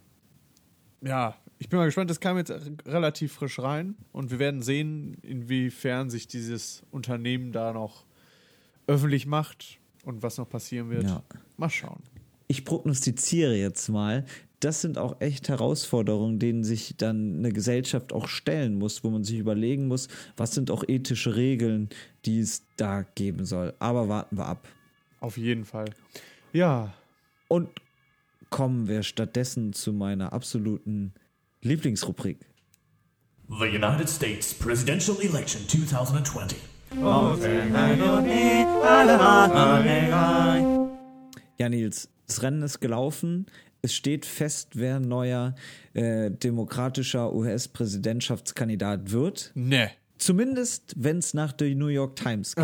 ja, 1.01 1.35
ich 1.59 1.69
bin 1.69 1.77
mal 1.77 1.85
gespannt, 1.85 2.09
das 2.09 2.19
kam 2.21 2.37
jetzt 2.37 2.51
relativ 2.85 3.33
frisch 3.33 3.59
rein 3.59 3.95
und 4.13 4.31
wir 4.31 4.39
werden 4.39 4.61
sehen, 4.61 5.17
inwiefern 5.21 6.09
sich 6.09 6.27
dieses 6.27 6.83
Unternehmen 6.89 7.51
da 7.51 7.73
noch 7.73 8.05
öffentlich 8.87 9.27
macht 9.27 9.77
und 10.05 10.23
was 10.23 10.37
noch 10.37 10.49
passieren 10.49 10.89
wird. 10.89 11.03
Ja. 11.03 11.21
Mal 11.57 11.69
schauen. 11.69 12.01
ich 12.47 12.65
prognostiziere 12.65 13.55
jetzt 13.55 13.89
mal, 13.89 14.25
das 14.61 14.81
sind 14.81 14.97
auch 14.97 15.21
echt 15.21 15.49
Herausforderungen, 15.49 16.39
denen 16.39 16.63
sich 16.63 16.95
dann 16.97 17.37
eine 17.37 17.51
Gesellschaft 17.51 18.11
auch 18.11 18.27
stellen 18.27 18.77
muss, 18.77 19.03
wo 19.03 19.09
man 19.09 19.23
sich 19.23 19.37
überlegen 19.37 19.87
muss, 19.87 20.07
was 20.35 20.53
sind 20.53 20.71
auch 20.71 20.83
ethische 20.87 21.35
Regeln, 21.35 21.89
die 22.25 22.39
es 22.39 22.63
da 22.75 23.03
geben 23.15 23.45
soll. 23.45 23.73
Aber 23.79 24.09
warten 24.09 24.37
wir 24.37 24.45
ab. 24.47 24.67
Auf 25.19 25.37
jeden 25.37 25.65
Fall. 25.65 25.89
Ja, 26.51 26.93
Und 27.47 27.69
kommen 28.49 28.87
wir 28.87 29.03
stattdessen 29.03 29.73
zu 29.73 29.93
meiner 29.93 30.33
absoluten 30.33 31.13
Lieblingsrubrik. 31.61 32.45
The 33.49 33.65
United 33.65 34.07
States 34.07 34.53
presidential 34.53 35.17
election 35.21 35.67
2020. 35.67 36.57
Ja, 41.57 41.69
Nils, 41.69 42.09
das 42.27 42.41
Rennen 42.41 42.61
ist 42.61 42.79
gelaufen. 42.79 43.47
Es 43.81 43.93
steht 43.93 44.25
fest, 44.25 44.71
wer 44.75 44.99
neuer 44.99 45.55
äh, 45.93 46.31
demokratischer 46.31 47.33
US-Präsidentschaftskandidat 47.33 49.11
wird. 49.11 49.51
ne. 49.55 49.91
Zumindest, 50.19 50.93
wenn 50.97 51.17
es 51.17 51.33
nach 51.33 51.51
der 51.53 51.73
New 51.75 51.87
York 51.87 52.15
Times 52.17 52.55
geht. 52.55 52.63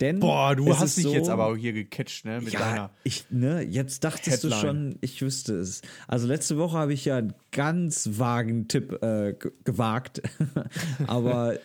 Denn 0.00 0.16
Ah. 0.16 0.20
Boah, 0.20 0.56
du 0.56 0.76
hast 0.76 0.96
dich 0.96 1.04
so, 1.04 1.12
jetzt 1.12 1.28
aber 1.28 1.54
hier 1.56 1.72
gecatcht, 1.72 2.24
ne? 2.24 2.40
Mit 2.40 2.52
ja, 2.54 2.58
deiner. 2.60 2.90
ich, 3.04 3.26
ne, 3.30 3.60
jetzt 3.62 4.02
dachtest 4.04 4.42
du 4.42 4.48
Headline. 4.48 4.60
schon, 4.60 4.98
ich 5.02 5.20
wüsste 5.22 5.54
es. 5.56 5.82
Also 6.06 6.26
letzte 6.26 6.56
Woche 6.58 6.76
habe 6.78 6.92
ich 6.94 7.04
ja 7.04 7.18
einen 7.18 7.34
ganz 7.52 8.18
vagen 8.18 8.68
Tipp 8.68 8.92
äh, 9.02 9.34
ge- 9.34 9.52
gewagt. 9.64 10.22
aber 11.06 11.58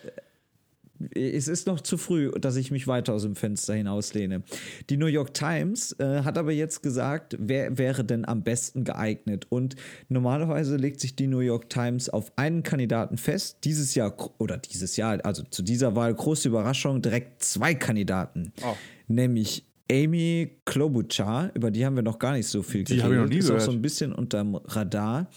es 1.14 1.48
ist 1.48 1.66
noch 1.66 1.80
zu 1.80 1.96
früh, 1.98 2.30
dass 2.40 2.56
ich 2.56 2.70
mich 2.70 2.86
weiter 2.86 3.14
aus 3.14 3.22
dem 3.22 3.36
Fenster 3.36 3.74
hinauslehne. 3.74 4.42
Die 4.90 4.96
New 4.96 5.06
York 5.06 5.34
Times 5.34 5.92
äh, 5.98 6.22
hat 6.22 6.38
aber 6.38 6.52
jetzt 6.52 6.82
gesagt, 6.82 7.36
wer 7.38 7.76
wäre 7.78 8.04
denn 8.04 8.24
am 8.24 8.42
besten 8.42 8.84
geeignet? 8.84 9.46
Und 9.48 9.76
normalerweise 10.08 10.76
legt 10.76 11.00
sich 11.00 11.16
die 11.16 11.26
New 11.26 11.40
York 11.40 11.68
Times 11.68 12.08
auf 12.08 12.32
einen 12.36 12.62
Kandidaten 12.62 13.18
fest. 13.18 13.58
Dieses 13.64 13.94
Jahr, 13.94 14.14
oder 14.38 14.56
dieses 14.58 14.96
Jahr, 14.96 15.24
also 15.24 15.42
zu 15.42 15.62
dieser 15.62 15.96
Wahl, 15.96 16.14
große 16.14 16.48
Überraschung, 16.48 17.02
direkt 17.02 17.42
zwei 17.42 17.74
Kandidaten. 17.74 18.52
Oh. 18.64 18.74
Nämlich 19.08 19.64
Amy 19.90 20.60
Klobuchar, 20.64 21.50
über 21.54 21.70
die 21.70 21.84
haben 21.84 21.96
wir 21.96 22.02
noch 22.02 22.18
gar 22.18 22.32
nicht 22.32 22.46
so 22.48 22.62
viel 22.62 22.84
Die 22.84 23.02
habe 23.02 23.14
ich 23.14 23.20
noch 23.20 23.28
nie 23.28 23.38
ist 23.38 23.46
auch 23.46 23.54
gehört. 23.54 23.62
so 23.62 23.72
ein 23.72 23.82
bisschen 23.82 24.12
unterm 24.12 24.54
Radar. 24.54 25.28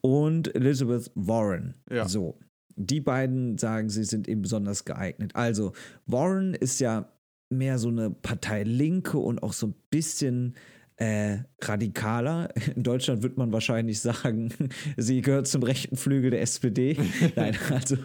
Und 0.00 0.52
Elizabeth 0.56 1.10
Warren. 1.14 1.74
Ja. 1.88 2.08
So. 2.08 2.36
Die 2.76 3.00
beiden 3.00 3.58
sagen, 3.58 3.88
sie 3.88 4.04
sind 4.04 4.28
eben 4.28 4.42
besonders 4.42 4.84
geeignet. 4.84 5.34
Also, 5.34 5.72
Warren 6.06 6.54
ist 6.54 6.80
ja 6.80 7.12
mehr 7.50 7.78
so 7.78 7.88
eine 7.88 8.10
Partei 8.10 8.62
Linke 8.62 9.18
und 9.18 9.42
auch 9.42 9.52
so 9.52 9.68
ein 9.68 9.74
bisschen 9.90 10.54
äh, 10.96 11.38
radikaler. 11.68 12.48
In 12.76 12.82
Deutschland 12.82 13.22
wird 13.22 13.36
man 13.36 13.52
wahrscheinlich 13.52 14.00
sagen, 14.00 14.50
sie 14.96 15.20
gehört 15.20 15.46
zum 15.46 15.62
rechten 15.62 15.96
Flügel 15.96 16.30
der 16.30 16.42
SPD. 16.42 16.96
Nein, 17.36 17.56
also 17.70 17.96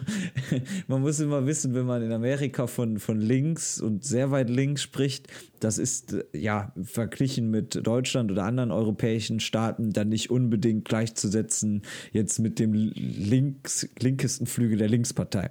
man 0.86 1.00
muss 1.00 1.20
immer 1.20 1.46
wissen, 1.46 1.74
wenn 1.74 1.86
man 1.86 2.02
in 2.02 2.12
Amerika 2.12 2.66
von, 2.66 2.98
von 2.98 3.20
links 3.20 3.80
und 3.80 4.04
sehr 4.04 4.30
weit 4.30 4.50
links 4.50 4.82
spricht, 4.82 5.28
das 5.60 5.78
ist 5.78 6.12
äh, 6.12 6.24
ja 6.32 6.72
verglichen 6.82 7.50
mit 7.50 7.86
Deutschland 7.86 8.30
oder 8.30 8.44
anderen 8.44 8.70
europäischen 8.70 9.40
Staaten 9.40 9.92
dann 9.92 10.08
nicht 10.08 10.30
unbedingt 10.30 10.84
gleichzusetzen 10.84 11.82
jetzt 12.12 12.38
mit 12.38 12.58
dem 12.58 12.72
links, 12.72 13.88
linkesten 13.98 14.46
Flügel 14.46 14.78
der 14.78 14.88
Linkspartei. 14.88 15.50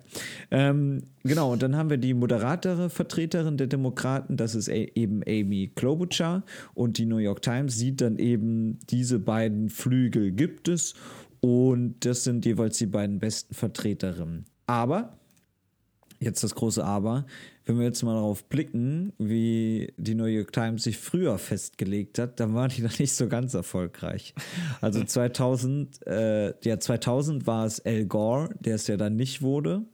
Ähm, 0.52 1.04
genau, 1.24 1.54
und 1.54 1.62
dann 1.62 1.76
haben 1.76 1.90
wir 1.90 1.98
die 1.98 2.14
moderatere 2.14 2.90
Vertreterin 2.90 3.58
der 3.58 3.68
Demokraten, 3.68 4.38
das 4.38 4.56
ist 4.56 4.68
eben 4.68 5.22
Amy 5.28 5.72
Klobuchar 5.76 6.44
und 6.74 6.98
die 6.98 7.06
New 7.06 7.18
York 7.18 7.42
Times 7.42 7.78
sieht 7.78 7.97
dann 8.02 8.18
eben, 8.18 8.80
diese 8.90 9.20
beiden 9.20 9.70
Flügel 9.70 10.32
gibt 10.32 10.68
es 10.68 10.94
und 11.40 12.06
das 12.06 12.24
sind 12.24 12.46
jeweils 12.46 12.78
die 12.78 12.86
beiden 12.86 13.20
besten 13.20 13.54
Vertreterinnen. 13.54 14.46
Aber, 14.66 15.18
jetzt 16.20 16.44
das 16.44 16.56
große 16.56 16.84
Aber, 16.84 17.26
wenn 17.66 17.78
wir 17.78 17.86
jetzt 17.86 18.02
mal 18.04 18.14
darauf 18.14 18.46
blicken, 18.46 19.14
wie 19.18 19.94
die 19.98 20.16
New 20.16 20.26
York 20.26 20.52
Times 20.52 20.84
sich 20.84 20.98
früher 20.98 21.38
festgelegt 21.38 22.18
hat, 22.18 22.40
dann 22.40 22.54
waren 22.54 22.70
die 22.70 22.82
noch 22.84 22.98
nicht 22.98 23.14
so 23.14 23.28
ganz 23.28 23.54
erfolgreich. 23.54 24.34
Also 24.82 25.04
2000, 25.04 26.08
äh, 26.08 26.54
ja 26.64 26.80
2000 26.80 27.46
war 27.46 27.66
es 27.66 27.86
Al 27.86 28.06
Gore, 28.06 28.50
der 28.60 28.76
es 28.76 28.88
ja 28.88 28.98
dann 28.98 29.16
nicht 29.16 29.42
wurde 29.42 29.86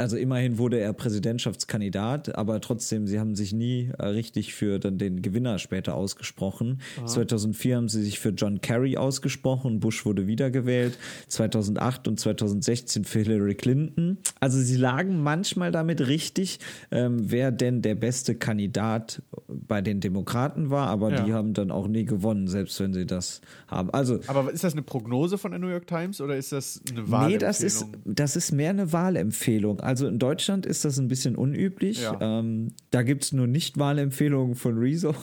also 0.00 0.16
immerhin 0.16 0.58
wurde 0.58 0.80
er 0.80 0.92
Präsidentschaftskandidat, 0.92 2.34
aber 2.36 2.60
trotzdem, 2.60 3.06
sie 3.06 3.20
haben 3.20 3.36
sich 3.36 3.52
nie 3.52 3.90
äh, 3.98 4.06
richtig 4.06 4.54
für 4.54 4.78
dann 4.78 4.98
den 4.98 5.22
Gewinner 5.22 5.58
später 5.58 5.94
ausgesprochen. 5.94 6.80
Aha. 6.98 7.06
2004 7.06 7.76
haben 7.76 7.88
sie 7.88 8.02
sich 8.02 8.18
für 8.18 8.30
John 8.30 8.60
Kerry 8.60 8.96
ausgesprochen, 8.96 9.80
Bush 9.80 10.04
wurde 10.04 10.26
wiedergewählt. 10.26 10.98
2008 11.28 12.08
und 12.08 12.18
2016 12.18 13.04
für 13.04 13.20
Hillary 13.20 13.54
Clinton. 13.54 14.18
Also 14.40 14.58
sie 14.58 14.76
lagen 14.76 15.22
manchmal 15.22 15.70
damit 15.70 16.06
richtig, 16.06 16.58
ähm, 16.90 17.30
wer 17.30 17.52
denn 17.52 17.82
der 17.82 17.94
beste 17.94 18.34
Kandidat 18.34 19.22
bei 19.48 19.82
den 19.82 20.00
Demokraten 20.00 20.70
war, 20.70 20.88
aber 20.88 21.10
ja. 21.10 21.24
die 21.24 21.32
haben 21.32 21.52
dann 21.52 21.70
auch 21.70 21.88
nie 21.88 22.04
gewonnen, 22.04 22.48
selbst 22.48 22.80
wenn 22.80 22.94
sie 22.94 23.06
das 23.06 23.40
haben. 23.68 23.90
Also, 23.90 24.20
aber 24.26 24.50
ist 24.50 24.64
das 24.64 24.72
eine 24.72 24.82
Prognose 24.82 25.36
von 25.36 25.50
der 25.50 25.60
New 25.60 25.68
York 25.68 25.86
Times 25.86 26.20
oder 26.20 26.36
ist 26.36 26.52
das 26.52 26.80
eine 26.90 27.10
Wahlempfehlung? 27.10 27.30
Nee, 27.30 27.38
das 27.38 27.60
ist, 27.60 27.86
das 28.04 28.36
ist 28.36 28.52
mehr 28.52 28.70
eine 28.70 28.92
Wahlempfehlung. 28.92 29.80
Also 29.90 30.06
in 30.06 30.20
Deutschland 30.20 30.66
ist 30.66 30.84
das 30.84 31.00
ein 31.00 31.08
bisschen 31.08 31.34
unüblich. 31.34 32.02
Ja. 32.02 32.16
Ähm, 32.20 32.68
da 32.92 33.02
gibt 33.02 33.24
es 33.24 33.32
nur 33.32 33.48
Nicht-Wahlempfehlungen 33.48 34.54
von 34.54 34.78
Rezo. 34.78 35.16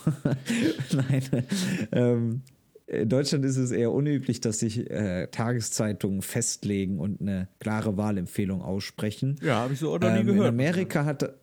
Nein. 0.92 1.24
Ähm, 1.94 2.42
in 2.88 3.08
Deutschland 3.08 3.46
ist 3.46 3.56
es 3.56 3.72
eher 3.72 3.94
unüblich, 3.94 4.42
dass 4.42 4.60
sich 4.60 4.90
äh, 4.90 5.28
Tageszeitungen 5.28 6.22
festlegen 6.22 7.00
und 7.00 7.22
eine 7.22 7.48
klare 7.60 7.96
Wahlempfehlung 7.96 8.62
aussprechen. 8.62 9.38
Ja, 9.42 9.60
habe 9.60 9.72
ich 9.72 9.80
so 9.80 9.94
auch 9.94 10.02
noch 10.02 10.12
nie 10.12 10.20
ähm, 10.20 10.26
gehört. 10.26 10.48
In 10.50 10.54
Amerika 10.54 11.06
hat 11.06 11.34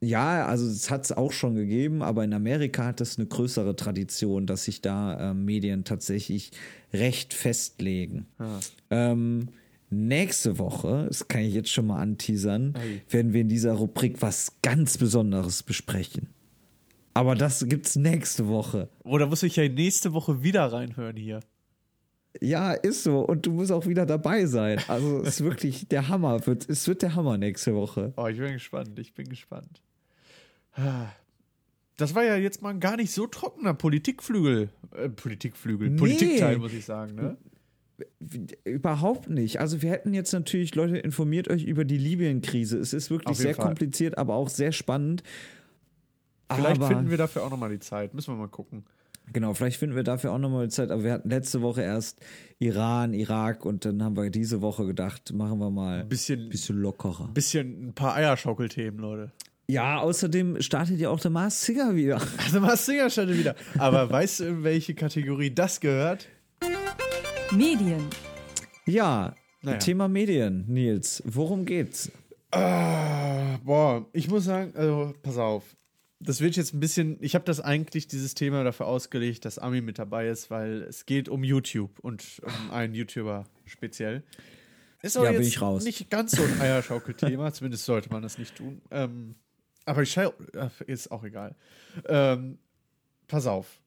ja, 0.00 0.46
also 0.46 0.66
es 0.66 0.90
hat 0.90 1.04
es 1.04 1.12
auch 1.12 1.32
schon 1.32 1.54
gegeben, 1.54 2.02
aber 2.02 2.24
in 2.24 2.32
Amerika 2.32 2.86
hat 2.86 3.02
es 3.02 3.18
eine 3.18 3.26
größere 3.26 3.76
Tradition, 3.76 4.46
dass 4.46 4.64
sich 4.64 4.80
da 4.80 5.32
äh, 5.32 5.34
Medien 5.34 5.84
tatsächlich 5.84 6.52
recht 6.94 7.34
festlegen. 7.34 8.26
Ah. 8.38 8.58
Ähm, 8.88 9.50
Nächste 9.92 10.58
Woche, 10.58 11.04
das 11.08 11.28
kann 11.28 11.42
ich 11.42 11.52
jetzt 11.52 11.70
schon 11.70 11.86
mal 11.86 12.00
anteasern, 12.00 12.74
werden 13.10 13.34
wir 13.34 13.42
in 13.42 13.48
dieser 13.48 13.74
Rubrik 13.74 14.22
was 14.22 14.56
ganz 14.62 14.96
Besonderes 14.96 15.62
besprechen. 15.62 16.28
Aber 17.14 17.34
das 17.34 17.66
gibt's 17.68 17.96
nächste 17.96 18.48
Woche. 18.48 18.88
Oder 19.04 19.26
muss 19.26 19.42
ich 19.42 19.56
ja 19.56 19.68
nächste 19.68 20.14
Woche 20.14 20.42
wieder 20.42 20.72
reinhören 20.72 21.16
hier? 21.16 21.40
Ja, 22.40 22.72
ist 22.72 23.02
so. 23.02 23.20
Und 23.20 23.44
du 23.44 23.52
musst 23.52 23.70
auch 23.70 23.86
wieder 23.86 24.06
dabei 24.06 24.46
sein. 24.46 24.80
Also 24.88 25.20
es 25.20 25.40
ist 25.40 25.44
wirklich 25.44 25.88
der 25.90 26.08
Hammer. 26.08 26.40
Es 26.68 26.88
wird 26.88 27.02
der 27.02 27.14
Hammer 27.14 27.36
nächste 27.36 27.74
Woche. 27.74 28.14
Oh, 28.16 28.26
ich 28.28 28.38
bin 28.38 28.54
gespannt. 28.54 28.98
Ich 28.98 29.12
bin 29.12 29.28
gespannt. 29.28 29.82
Das 31.98 32.14
war 32.14 32.24
ja 32.24 32.36
jetzt 32.36 32.62
mal 32.62 32.70
ein 32.70 32.80
gar 32.80 32.96
nicht 32.96 33.12
so 33.12 33.26
trockener 33.26 33.74
Politikflügel. 33.74 34.70
Äh, 34.96 35.10
Politikflügel. 35.10 35.90
Nee. 35.90 35.98
Politikteil, 35.98 36.56
muss 36.56 36.72
ich 36.72 36.86
sagen, 36.86 37.14
ne? 37.14 37.36
Überhaupt 38.64 39.28
nicht. 39.28 39.60
Also 39.60 39.82
wir 39.82 39.90
hätten 39.90 40.14
jetzt 40.14 40.32
natürlich, 40.32 40.74
Leute, 40.74 40.98
informiert 40.98 41.48
euch 41.48 41.64
über 41.64 41.84
die 41.84 41.98
Libyen-Krise. 41.98 42.78
Es 42.78 42.92
ist 42.92 43.10
wirklich 43.10 43.36
sehr 43.36 43.54
Fall. 43.54 43.66
kompliziert, 43.66 44.18
aber 44.18 44.34
auch 44.34 44.48
sehr 44.48 44.72
spannend. 44.72 45.22
Vielleicht 46.52 46.76
aber, 46.76 46.88
finden 46.88 47.10
wir 47.10 47.16
dafür 47.16 47.44
auch 47.44 47.50
nochmal 47.50 47.70
die 47.70 47.78
Zeit. 47.78 48.14
Müssen 48.14 48.34
wir 48.34 48.38
mal 48.38 48.48
gucken. 48.48 48.84
Genau, 49.32 49.54
vielleicht 49.54 49.78
finden 49.78 49.96
wir 49.96 50.02
dafür 50.02 50.32
auch 50.32 50.38
nochmal 50.38 50.66
die 50.66 50.72
Zeit. 50.72 50.90
Aber 50.90 51.04
wir 51.04 51.12
hatten 51.12 51.30
letzte 51.30 51.62
Woche 51.62 51.82
erst 51.82 52.20
Iran, 52.58 53.14
Irak 53.14 53.64
und 53.64 53.84
dann 53.84 54.02
haben 54.02 54.16
wir 54.16 54.30
diese 54.30 54.60
Woche 54.60 54.86
gedacht, 54.86 55.32
machen 55.32 55.58
wir 55.58 55.70
mal 55.70 56.00
ein 56.00 56.08
bisschen, 56.08 56.48
bisschen 56.48 56.80
lockerer. 56.80 57.26
Ein 57.26 57.34
bisschen 57.34 57.88
ein 57.88 57.92
paar 57.94 58.14
Eierschaukelthemen, 58.14 59.00
Leute. 59.00 59.32
Ja, 59.68 60.00
außerdem 60.00 60.60
startet 60.60 60.98
ja 60.98 61.08
auch 61.08 61.20
der 61.20 61.30
Mars 61.30 61.64
Singer 61.64 61.94
wieder. 61.94 62.20
der 62.52 62.60
Mars 62.60 62.84
Singer 62.84 63.08
startet 63.08 63.38
wieder. 63.38 63.54
Aber 63.78 64.10
weißt 64.10 64.40
du, 64.40 64.44
in 64.44 64.64
welche 64.64 64.94
Kategorie 64.94 65.54
das 65.54 65.80
gehört? 65.80 66.28
Medien. 67.52 68.08
Ja, 68.86 69.34
naja. 69.60 69.78
Thema 69.78 70.08
Medien, 70.08 70.64
Nils. 70.68 71.22
Worum 71.26 71.66
geht's? 71.66 72.10
Ah, 72.50 73.58
boah, 73.62 74.06
ich 74.14 74.28
muss 74.28 74.44
sagen, 74.44 74.72
also 74.74 75.12
pass 75.22 75.36
auf. 75.36 75.76
Das 76.18 76.40
wird 76.40 76.56
jetzt 76.56 76.72
ein 76.72 76.80
bisschen, 76.80 77.18
ich 77.20 77.34
habe 77.34 77.44
das 77.44 77.60
eigentlich, 77.60 78.06
dieses 78.06 78.34
Thema 78.34 78.64
dafür 78.64 78.86
ausgelegt, 78.86 79.44
dass 79.44 79.58
Ami 79.58 79.82
mit 79.82 79.98
dabei 79.98 80.28
ist, 80.28 80.50
weil 80.50 80.82
es 80.82 81.04
geht 81.04 81.28
um 81.28 81.44
YouTube 81.44 81.98
und 82.00 82.40
um 82.42 82.70
einen 82.70 82.94
YouTuber 82.94 83.44
speziell. 83.66 84.22
Ist 85.02 85.16
aber 85.16 85.32
ja, 85.32 85.38
jetzt 85.38 85.84
nicht 85.84 86.08
ganz 86.10 86.32
so 86.32 86.42
ein 86.42 86.60
Eierschaukelthema, 86.60 87.52
zumindest 87.52 87.84
sollte 87.84 88.08
man 88.10 88.22
das 88.22 88.38
nicht 88.38 88.56
tun. 88.56 88.80
Ähm, 88.90 89.34
aber 89.84 90.02
ich 90.02 90.12
schau, 90.12 90.32
äh, 90.54 90.70
ist 90.86 91.10
auch 91.10 91.24
egal. 91.24 91.54
Ähm, 92.06 92.58
pass 93.26 93.46
auf. 93.46 93.80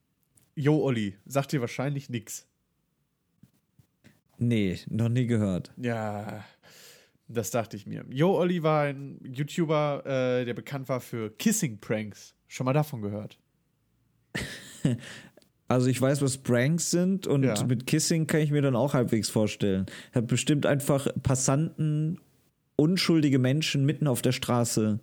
Yo, 0.55 0.83
Olli, 0.83 1.15
sagt 1.25 1.51
dir 1.51 1.61
wahrscheinlich 1.61 2.09
nichts. 2.09 2.47
Nee, 4.37 4.79
noch 4.89 5.09
nie 5.09 5.27
gehört. 5.27 5.73
Ja, 5.77 6.43
das 7.27 7.51
dachte 7.51 7.77
ich 7.77 7.85
mir. 7.85 8.05
Yo 8.09 8.37
Olli 8.37 8.63
war 8.63 8.83
ein 8.83 9.19
YouTuber, 9.23 10.03
äh, 10.05 10.45
der 10.45 10.53
bekannt 10.53 10.89
war 10.89 11.01
für 11.01 11.31
Kissing-Pranks. 11.31 12.35
Schon 12.47 12.65
mal 12.65 12.73
davon 12.73 13.01
gehört? 13.01 13.39
Also 15.67 15.87
ich 15.87 15.99
weiß, 15.99 16.21
was 16.21 16.37
Pranks 16.37 16.91
sind 16.91 17.25
und 17.25 17.43
ja. 17.43 17.63
mit 17.63 17.87
Kissing 17.87 18.27
kann 18.27 18.41
ich 18.41 18.51
mir 18.51 18.61
dann 18.61 18.75
auch 18.75 18.93
halbwegs 18.93 19.29
vorstellen. 19.29 19.87
Er 20.11 20.21
hat 20.21 20.27
bestimmt 20.27 20.67
einfach 20.67 21.07
Passanten, 21.23 22.19
unschuldige 22.75 23.39
Menschen 23.39 23.83
mitten 23.83 24.07
auf 24.07 24.21
der 24.21 24.31
Straße 24.31 24.99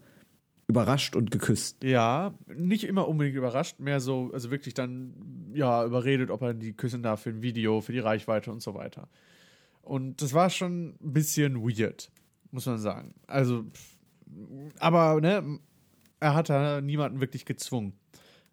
überrascht 0.68 1.16
und 1.16 1.30
geküsst. 1.30 1.82
Ja, 1.82 2.34
nicht 2.46 2.84
immer 2.84 3.08
unbedingt 3.08 3.36
überrascht, 3.36 3.80
mehr 3.80 3.98
so, 4.00 4.30
also 4.32 4.50
wirklich 4.50 4.74
dann, 4.74 5.14
ja, 5.54 5.84
überredet, 5.84 6.30
ob 6.30 6.42
er 6.42 6.54
die 6.54 6.72
küssen 6.72 7.02
darf 7.02 7.22
für 7.22 7.30
ein 7.30 7.42
Video, 7.42 7.80
für 7.80 7.92
die 7.92 7.98
Reichweite 7.98 8.50
und 8.50 8.62
so 8.62 8.74
weiter. 8.74 9.08
Und 9.82 10.22
das 10.22 10.32
war 10.32 10.50
schon 10.50 10.96
ein 11.02 11.12
bisschen 11.12 11.62
weird, 11.62 12.10
muss 12.50 12.66
man 12.66 12.78
sagen. 12.78 13.14
Also, 13.26 13.64
aber, 14.78 15.20
ne, 15.20 15.58
er 16.20 16.34
hat 16.34 16.48
da 16.48 16.80
niemanden 16.80 17.20
wirklich 17.20 17.44
gezwungen. 17.44 17.94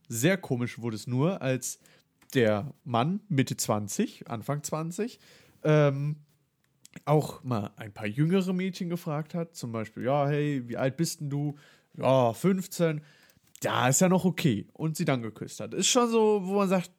Sehr 0.07 0.37
komisch 0.37 0.79
wurde 0.79 0.95
es 0.95 1.07
nur, 1.07 1.41
als 1.41 1.79
der 2.33 2.73
Mann 2.83 3.21
Mitte 3.29 3.57
20, 3.57 4.29
Anfang 4.29 4.63
20, 4.63 5.19
ähm, 5.63 6.17
auch 7.05 7.43
mal 7.43 7.71
ein 7.75 7.93
paar 7.93 8.07
jüngere 8.07 8.53
Mädchen 8.53 8.89
gefragt 8.89 9.33
hat, 9.35 9.55
zum 9.55 9.71
Beispiel, 9.71 10.03
ja, 10.03 10.27
hey, 10.27 10.67
wie 10.67 10.77
alt 10.77 10.97
bist 10.97 11.21
denn 11.21 11.29
du? 11.29 11.55
ja, 11.99 12.33
15, 12.33 13.01
ja, 13.63 13.87
ist 13.87 14.01
ja 14.01 14.09
noch 14.09 14.25
okay. 14.25 14.67
Und 14.73 14.95
sie 14.97 15.05
dann 15.05 15.21
geküsst 15.21 15.59
hat. 15.59 15.73
Ist 15.73 15.87
schon 15.87 16.09
so, 16.09 16.41
wo 16.43 16.55
man 16.55 16.69
sagt, 16.69 16.91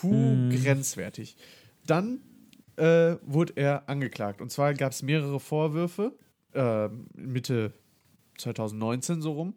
puh, 0.00 0.12
mm. 0.12 0.50
grenzwertig. 0.50 1.36
Dann 1.86 2.20
äh, 2.76 3.16
wurde 3.22 3.54
er 3.56 3.88
angeklagt. 3.88 4.40
Und 4.40 4.50
zwar 4.50 4.74
gab 4.74 4.92
es 4.92 5.02
mehrere 5.02 5.38
Vorwürfe, 5.38 6.12
äh, 6.54 6.88
Mitte 7.14 7.72
2019 8.38 9.22
so 9.22 9.32
rum. 9.32 9.54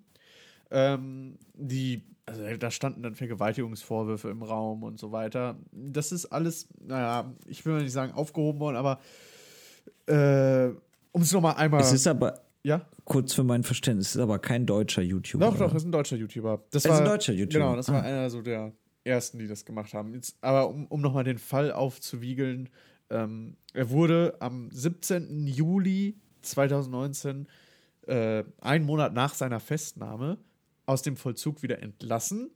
Ähm, 0.71 1.37
die, 1.53 2.03
also 2.25 2.43
da 2.57 2.71
standen 2.71 3.03
dann 3.03 3.15
Vergewaltigungsvorwürfe 3.15 4.29
im 4.29 4.43
Raum 4.43 4.83
und 4.83 4.99
so 4.99 5.11
weiter. 5.11 5.57
Das 5.71 6.11
ist 6.11 6.25
alles, 6.27 6.67
naja, 6.79 7.33
ich 7.47 7.65
will 7.65 7.73
mal 7.73 7.83
nicht 7.83 7.91
sagen 7.91 8.13
aufgehoben 8.13 8.59
worden, 8.59 8.75
aber 8.75 8.99
äh, 10.07 10.73
um 11.11 11.21
es 11.21 11.31
nochmal 11.31 11.55
einmal. 11.55 11.81
Es 11.81 11.93
ist 11.93 12.07
aber, 12.07 12.41
ja? 12.65 12.86
Kurz 13.03 13.34
für 13.34 13.43
mein 13.43 13.63
Verständnis, 13.63 14.15
ist 14.15 14.22
aber 14.22 14.39
kein 14.39 14.65
deutscher 14.65 15.03
YouTuber. 15.03 15.45
Doch, 15.45 15.57
doch, 15.57 15.74
ist 15.75 15.86
ein 15.86 15.91
deutscher 15.91 16.15
YouTuber. 16.15 16.63
Das 16.72 16.84
ist 16.84 16.91
war, 16.91 17.00
ein 17.00 17.05
deutscher 17.05 17.34
YouTuber. 17.34 17.60
Genau, 17.60 17.75
das 17.75 17.89
ah. 17.89 17.93
war 17.93 18.03
einer 18.03 18.29
so 18.31 18.41
der 18.41 18.74
ersten, 19.03 19.38
die 19.38 19.48
das 19.48 19.65
gemacht 19.65 19.93
haben. 19.93 20.15
Jetzt, 20.15 20.36
aber 20.41 20.67
um, 20.67 20.88
um 20.88 21.00
nochmal 21.00 21.24
den 21.24 21.38
Fall 21.38 21.72
aufzuwiegeln, 21.72 22.69
ähm, 23.12 23.57
er 23.74 23.91
wurde 23.91 24.38
am 24.39 24.72
17. 24.72 25.45
Juli 25.45 26.15
2019, 26.41 27.48
äh, 28.07 28.43
einen 28.62 28.86
Monat 28.86 29.13
nach 29.13 29.36
seiner 29.36 29.60
Festnahme, 29.60 30.39
aus 30.88 31.03
dem 31.03 31.17
Vollzug 31.17 31.62
wieder 31.62 31.81
entlassen 31.84 32.50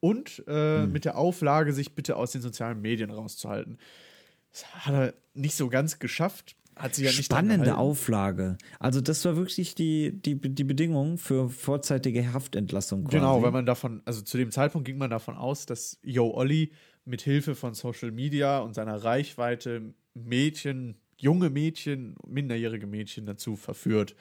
und 0.00 0.42
äh, 0.48 0.82
Hm. 0.82 0.92
mit 0.92 1.04
der 1.04 1.18
Auflage, 1.18 1.74
sich 1.74 1.94
bitte 1.94 2.16
aus 2.16 2.32
den 2.32 2.40
sozialen 2.40 2.80
Medien 2.80 3.10
rauszuhalten. 3.10 3.78
Das 4.52 4.86
hat 4.86 4.94
er 4.94 5.14
nicht 5.34 5.54
so 5.54 5.68
ganz 5.68 5.98
geschafft. 5.98 6.56
Ja 6.96 7.10
Spannende. 7.10 7.76
Auflage. 7.76 8.56
Also 8.78 9.00
das 9.00 9.24
war 9.24 9.36
wirklich 9.36 9.74
die, 9.74 10.12
die, 10.12 10.40
die 10.40 10.64
Bedingung 10.64 11.18
für 11.18 11.50
vorzeitige 11.50 12.32
Haftentlassung. 12.32 13.04
Quasi. 13.04 13.16
Genau, 13.18 13.42
weil 13.42 13.50
man 13.50 13.66
davon, 13.66 14.00
also 14.06 14.22
zu 14.22 14.38
dem 14.38 14.50
Zeitpunkt 14.50 14.86
ging 14.86 14.96
man 14.96 15.10
davon 15.10 15.36
aus, 15.36 15.66
dass 15.66 15.98
Yo 16.02 16.30
Olli 16.30 16.72
mit 17.04 17.20
Hilfe 17.20 17.54
von 17.54 17.74
Social 17.74 18.10
Media 18.12 18.60
und 18.60 18.74
seiner 18.74 19.04
Reichweite 19.04 19.94
Mädchen, 20.14 20.96
junge 21.18 21.50
Mädchen, 21.50 22.14
minderjährige 22.26 22.86
Mädchen 22.86 23.26
dazu 23.26 23.56
verführt, 23.56 24.16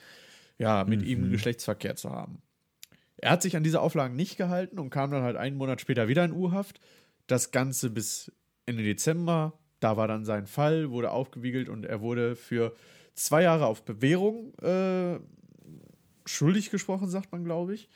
ja, 0.57 0.83
mit 0.83 1.03
ihm 1.03 1.31
Geschlechtsverkehr 1.31 1.95
zu 1.95 2.09
haben. 2.09 2.41
Er 3.17 3.31
hat 3.31 3.41
sich 3.41 3.55
an 3.55 3.63
diese 3.63 3.81
Auflagen 3.81 4.15
nicht 4.15 4.37
gehalten 4.37 4.79
und 4.79 4.89
kam 4.89 5.11
dann 5.11 5.23
halt 5.23 5.35
einen 5.35 5.57
Monat 5.57 5.81
später 5.81 6.07
wieder 6.07 6.23
in 6.25 6.31
U-Haft. 6.31 6.79
Das 7.27 7.51
Ganze 7.51 7.89
bis 7.89 8.31
Ende 8.65 8.83
Dezember. 8.83 9.57
Da 9.79 9.97
war 9.97 10.07
dann 10.07 10.25
sein 10.25 10.47
Fall, 10.47 10.91
wurde 10.91 11.11
aufgewiegelt 11.11 11.69
und 11.69 11.85
er 11.85 12.01
wurde 12.01 12.35
für 12.35 12.75
zwei 13.15 13.43
Jahre 13.43 13.65
auf 13.65 13.83
Bewährung 13.83 14.53
äh, 14.59 15.19
schuldig 16.25 16.69
gesprochen, 16.69 17.09
sagt 17.09 17.31
man, 17.31 17.43
glaube 17.43 17.73
ich. 17.75 17.89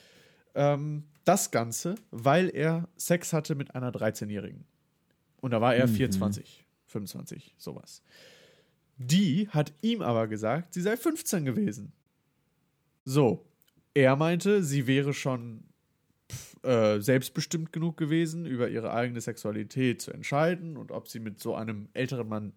Ähm, 0.55 1.03
das 1.23 1.51
Ganze, 1.51 1.95
weil 2.11 2.49
er 2.49 2.89
Sex 2.97 3.33
hatte 3.33 3.55
mit 3.55 3.75
einer 3.75 3.91
13-Jährigen. 3.91 4.65
Und 5.41 5.51
da 5.51 5.61
war 5.61 5.75
er 5.75 5.87
24, 5.87 6.65
25, 6.87 7.55
sowas. 7.57 8.01
Die 8.97 9.49
hat 9.49 9.73
ihm 9.81 10.01
aber 10.01 10.27
gesagt, 10.27 10.73
sie 10.73 10.81
sei 10.81 10.95
15 10.95 11.45
gewesen. 11.45 11.91
So, 13.05 13.45
er 13.93 14.15
meinte, 14.15 14.63
sie 14.63 14.87
wäre 14.87 15.13
schon 15.13 15.63
äh, 16.63 16.99
selbstbestimmt 16.99 17.71
genug 17.71 17.97
gewesen, 17.97 18.45
über 18.45 18.69
ihre 18.69 18.93
eigene 18.93 19.21
Sexualität 19.21 20.01
zu 20.01 20.11
entscheiden 20.11 20.77
und 20.77 20.91
ob 20.91 21.07
sie 21.07 21.19
mit 21.19 21.39
so 21.39 21.55
einem 21.55 21.89
älteren 21.93 22.27
Mann 22.27 22.53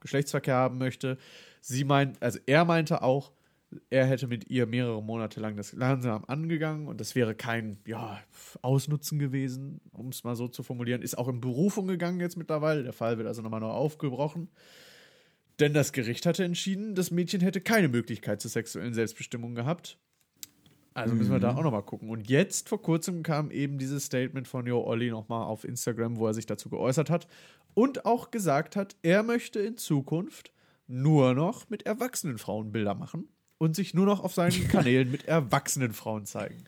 Geschlechtsverkehr 0.00 0.54
haben 0.54 0.78
möchte. 0.78 1.18
Sie 1.60 1.84
meint, 1.84 2.22
also 2.22 2.38
er 2.46 2.64
meinte 2.64 3.02
auch, 3.02 3.32
er 3.90 4.06
hätte 4.06 4.26
mit 4.26 4.48
ihr 4.48 4.66
mehrere 4.66 5.02
Monate 5.02 5.40
lang 5.40 5.56
das 5.56 5.72
langsam 5.72 6.24
angegangen 6.26 6.86
und 6.86 7.00
das 7.00 7.14
wäre 7.14 7.34
kein 7.34 7.78
ja, 7.86 8.20
Ausnutzen 8.62 9.18
gewesen, 9.18 9.80
um 9.92 10.08
es 10.08 10.24
mal 10.24 10.36
so 10.36 10.48
zu 10.48 10.62
formulieren. 10.62 11.02
Ist 11.02 11.18
auch 11.18 11.28
in 11.28 11.40
Berufung 11.40 11.86
gegangen 11.86 12.20
jetzt 12.20 12.36
mittlerweile. 12.36 12.84
Der 12.84 12.92
Fall 12.92 13.18
wird 13.18 13.26
also 13.26 13.42
nochmal 13.42 13.60
neu 13.60 13.68
aufgebrochen. 13.70 14.48
Denn 15.58 15.72
das 15.72 15.92
Gericht 15.92 16.26
hatte 16.26 16.44
entschieden, 16.44 16.94
das 16.94 17.10
Mädchen 17.10 17.40
hätte 17.40 17.60
keine 17.60 17.88
Möglichkeit 17.88 18.40
zur 18.40 18.50
sexuellen 18.50 18.94
Selbstbestimmung 18.94 19.54
gehabt. 19.54 19.98
Also 20.96 21.14
müssen 21.14 21.30
wir 21.30 21.40
da 21.40 21.54
auch 21.54 21.62
nochmal 21.62 21.82
gucken. 21.82 22.10
Und 22.10 22.28
jetzt 22.28 22.68
vor 22.68 22.80
kurzem 22.80 23.22
kam 23.22 23.50
eben 23.50 23.78
dieses 23.78 24.04
Statement 24.06 24.48
von 24.48 24.66
Jo 24.66 24.82
Olli 24.84 25.10
nochmal 25.10 25.44
auf 25.44 25.64
Instagram, 25.64 26.16
wo 26.16 26.26
er 26.26 26.34
sich 26.34 26.46
dazu 26.46 26.68
geäußert 26.70 27.10
hat 27.10 27.26
und 27.74 28.04
auch 28.06 28.30
gesagt 28.30 28.76
hat, 28.76 28.96
er 29.02 29.22
möchte 29.22 29.60
in 29.60 29.76
Zukunft 29.76 30.52
nur 30.86 31.34
noch 31.34 31.68
mit 31.68 31.84
erwachsenen 31.84 32.38
Frauen 32.38 32.72
Bilder 32.72 32.94
machen 32.94 33.28
und 33.58 33.76
sich 33.76 33.92
nur 33.94 34.06
noch 34.06 34.22
auf 34.24 34.34
seinen 34.34 34.68
Kanälen 34.68 35.10
mit 35.10 35.26
erwachsenen 35.28 35.92
Frauen 35.92 36.24
zeigen. 36.24 36.64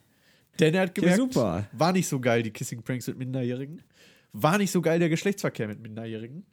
Denn 0.61 0.75
er 0.75 0.83
hat 0.83 0.89
Ja, 0.99 1.03
gemerkt, 1.03 1.17
super. 1.35 1.67
war 1.73 1.93
nicht 1.93 2.09
so 2.09 2.21
geil 2.21 2.43
die 2.43 2.51
Kissing 2.51 2.83
Pranks 2.83 3.07
mit 3.07 3.17
Minderjährigen, 3.19 3.83
war 4.33 4.59
nicht 4.59 4.73
so 4.73 4.83
geil 4.83 4.99
der 4.99 5.09
Geschlechtsverkehr 5.09 5.69
mit 5.69 5.81
Minderjährigen. 5.81 6.45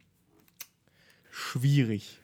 Schwierig. 1.31 2.19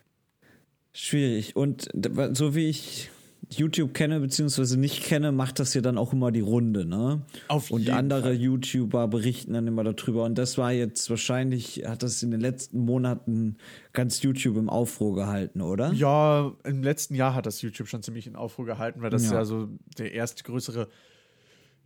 Schwierig. 0.94 1.56
Und 1.56 1.90
so 2.34 2.56
wie 2.56 2.70
ich 2.70 3.10
YouTube 3.54 3.94
kenne, 3.94 4.20
beziehungsweise 4.20 4.80
nicht 4.80 5.04
kenne, 5.04 5.32
macht 5.32 5.60
das 5.60 5.74
ja 5.74 5.82
dann 5.82 5.98
auch 5.98 6.14
immer 6.14 6.32
die 6.32 6.40
Runde, 6.42 6.86
ne? 6.86 7.22
Auf 7.48 7.70
Und 7.72 7.82
jeden 7.82 7.94
andere 7.94 8.22
Fall. 8.22 8.34
YouTuber 8.34 9.08
berichten 9.08 9.54
dann 9.54 9.68
immer 9.68 9.84
darüber. 9.84 10.24
Und 10.24 10.38
das 10.38 10.58
war 10.58 10.72
jetzt 10.72 11.10
wahrscheinlich, 11.10 11.84
hat 11.86 12.04
das 12.04 12.24
in 12.24 12.32
den 12.32 12.40
letzten 12.42 12.80
Monaten 12.80 13.58
ganz 13.94 14.22
YouTube 14.22 14.58
im 14.58 14.70
Aufruhr 14.70 15.16
gehalten, 15.16 15.62
oder? 15.62 15.92
Ja, 15.94 16.54
im 16.64 16.84
letzten 16.84 17.16
Jahr 17.16 17.34
hat 17.36 17.46
das 17.46 17.62
YouTube 17.62 17.88
schon 17.88 18.04
ziemlich 18.04 18.28
in 18.28 18.36
Aufruhr 18.36 18.66
gehalten, 18.66 19.02
weil 19.02 19.10
das 19.10 19.26
ja, 19.26 19.34
Ja. 19.34 19.46
so 19.46 19.70
der 19.98 20.14
erste 20.14 20.44
größere 20.44 20.88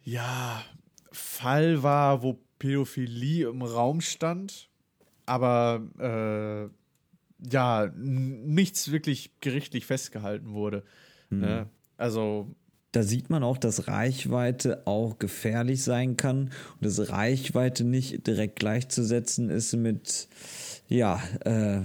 ja, 0.03 0.61
Fall 1.11 1.81
war, 1.81 2.21
wo 2.21 2.39
Pädophilie 2.59 3.49
im 3.49 3.61
Raum 3.63 4.01
stand, 4.01 4.69
aber 5.25 5.81
äh, 5.99 6.69
ja, 7.51 7.91
nichts 7.95 8.91
wirklich 8.91 9.31
gerichtlich 9.41 9.85
festgehalten 9.85 10.53
wurde. 10.53 10.83
Ne? 11.39 11.67
Also, 11.97 12.47
Da 12.91 13.03
sieht 13.03 13.29
man 13.29 13.43
auch, 13.43 13.57
dass 13.57 13.87
Reichweite 13.87 14.85
auch 14.85 15.19
gefährlich 15.19 15.83
sein 15.83 16.17
kann 16.17 16.51
und 16.79 16.85
dass 16.85 17.09
Reichweite 17.09 17.83
nicht 17.83 18.25
direkt 18.27 18.57
gleichzusetzen 18.57 19.49
ist 19.49 19.73
mit, 19.75 20.27
ja, 20.87 21.21
äh, 21.45 21.81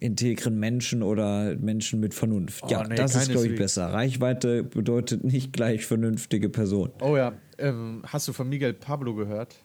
integren 0.00 0.58
Menschen 0.58 1.02
oder 1.02 1.54
Menschen 1.56 2.00
mit 2.00 2.14
Vernunft. 2.14 2.64
Oh, 2.64 2.68
ja, 2.70 2.86
nee, 2.88 2.94
das 2.94 3.14
ist, 3.14 3.30
glaube 3.30 3.48
ich, 3.48 3.56
besser. 3.56 3.92
Reichweite 3.92 4.64
bedeutet 4.64 5.24
nicht 5.24 5.52
gleich 5.52 5.84
vernünftige 5.86 6.48
Person. 6.48 6.90
oh 7.02 7.16
ja, 7.16 7.34
ähm, 7.58 8.02
hast 8.06 8.26
du 8.26 8.32
von 8.32 8.48
Miguel 8.48 8.72
Pablo 8.72 9.14
gehört? 9.14 9.56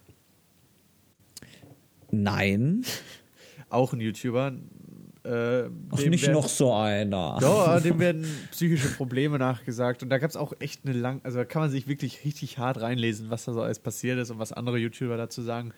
Nein, 2.12 2.84
Auch 3.70 3.94
ein 3.94 4.00
YouTuber. 4.00 4.54
Äh, 5.26 5.70
ach, 5.92 5.98
nicht 5.98 6.22
werden- 6.24 6.34
noch 6.34 6.48
so 6.48 6.74
einer. 6.74 7.38
Ja, 7.42 7.80
dem 7.80 8.00
werden 8.00 8.26
psychische 8.52 8.90
Probleme 8.90 9.40
nachgesagt. 9.40 10.04
Und 10.04 10.10
da 10.10 10.18
gab 10.20 10.30
es 10.30 10.36
auch 10.38 10.54
echt 10.60 10.82
eine 10.86 10.94
lang, 10.98 11.20
also 11.24 11.40
da 11.40 11.46
kann 11.46 11.62
man 11.64 11.72
sich 11.72 11.88
wirklich 11.88 12.24
richtig 12.26 12.58
hart 12.60 12.80
reinlesen, 12.80 13.30
was 13.30 13.46
da 13.46 13.54
so 13.54 13.62
alles 13.62 13.80
passiert 13.80 14.20
ist 14.20 14.30
und 14.30 14.40
was 14.40 14.52
andere 14.54 14.78
YouTuber 14.78 15.18
dazu 15.18 15.42
sagen. 15.42 15.74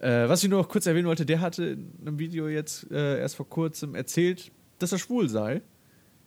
Äh, 0.00 0.28
was 0.28 0.42
ich 0.44 0.50
nur 0.50 0.60
noch 0.60 0.68
kurz 0.68 0.86
erwähnen 0.86 1.06
wollte, 1.08 1.24
der 1.24 1.40
hatte 1.40 1.64
in 1.64 1.92
einem 2.02 2.18
Video 2.18 2.48
jetzt 2.48 2.90
äh, 2.90 3.20
erst 3.20 3.36
vor 3.36 3.48
kurzem 3.48 3.94
erzählt, 3.94 4.50
dass 4.78 4.92
er 4.92 4.98
schwul 4.98 5.28
sei. 5.28 5.62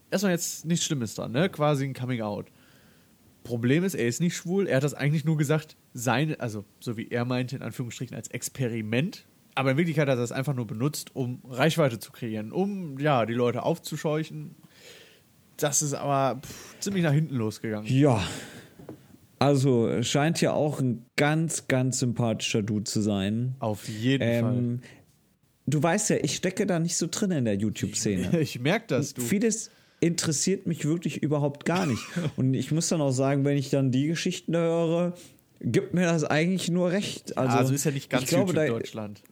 Erstmal 0.09 0.31
jetzt 0.31 0.65
nichts 0.65 0.85
Schlimmes 0.85 1.15
dran, 1.15 1.33
ne? 1.33 1.49
Quasi 1.49 1.83
ein 1.85 1.93
Coming 1.93 2.21
Out. 2.21 2.47
Problem 3.43 3.83
ist, 3.83 3.93
er 3.93 4.07
ist 4.07 4.19
nicht 4.19 4.35
schwul. 4.35 4.67
Er 4.67 4.77
hat 4.77 4.83
das 4.83 4.93
eigentlich 4.93 5.25
nur 5.25 5.37
gesagt, 5.37 5.75
seine, 5.93 6.39
also 6.39 6.65
so 6.79 6.97
wie 6.97 7.09
er 7.09 7.23
meinte, 7.25 7.55
in 7.55 7.61
Anführungsstrichen 7.61 8.15
als 8.15 8.29
Experiment. 8.29 9.25
Aber 9.57 9.71
in 9.71 9.77
Wirklichkeit 9.77 10.07
hat 10.07 10.17
er 10.17 10.21
das 10.21 10.31
einfach 10.31 10.53
nur 10.53 10.67
benutzt, 10.67 11.15
um 11.15 11.41
Reichweite 11.49 11.97
zu 11.97 12.11
kreieren, 12.11 12.51
um 12.51 12.99
ja 12.99 13.25
die 13.25 13.33
Leute 13.33 13.63
aufzuscheuchen. 13.63 14.55
Das 15.57 15.81
ist 15.81 15.95
aber 15.95 16.39
pff, 16.41 16.79
ziemlich 16.79 17.03
nach 17.03 17.11
hinten 17.11 17.33
losgegangen. 17.33 17.91
Ja. 17.91 18.23
Also 19.39 20.03
scheint 20.03 20.41
ja 20.41 20.53
auch 20.53 20.79
ein 20.79 21.07
ganz, 21.15 21.67
ganz 21.67 21.97
sympathischer 21.97 22.61
Dude 22.61 22.83
zu 22.83 23.01
sein. 23.01 23.55
Auf 23.57 23.89
jeden 23.89 24.21
Ähm, 24.21 24.81
du 25.65 25.81
weißt 25.81 26.11
ja, 26.11 26.17
ich 26.21 26.35
stecke 26.35 26.67
da 26.67 26.77
nicht 26.77 26.95
so 26.95 27.07
drin 27.09 27.31
in 27.31 27.45
der 27.45 27.55
YouTube-Szene. 27.55 28.25
Fall. 28.25 28.39
Ich 28.41 28.59
merke 28.59 28.85
das, 28.89 29.15
du. 29.15 29.23
Vieles 29.23 29.71
interessiert 30.01 30.67
mich 30.67 30.85
wirklich 30.85 31.23
überhaupt 31.23 31.65
gar 31.65 31.87
nicht. 31.87 32.03
Und 32.37 32.53
ich 32.53 32.71
muss 32.71 32.89
dann 32.89 33.01
auch 33.01 33.09
sagen, 33.09 33.43
wenn 33.43 33.57
ich 33.57 33.71
dann 33.71 33.89
die 33.89 34.05
Geschichten 34.05 34.55
höre, 34.55 35.15
gibt 35.61 35.95
mir 35.95 36.05
das 36.05 36.25
eigentlich 36.25 36.69
nur 36.69 36.91
recht. 36.91 37.39
Also, 37.39 37.57
Also, 37.57 37.73
ist 37.73 37.85
ja 37.85 37.91
nicht 37.91 38.11
ganz 38.11 38.25
ich 38.25 38.29
glaube, 38.29 38.53
YouTube 38.53 38.67
da, 38.67 38.71
Deutschland. 38.71 39.23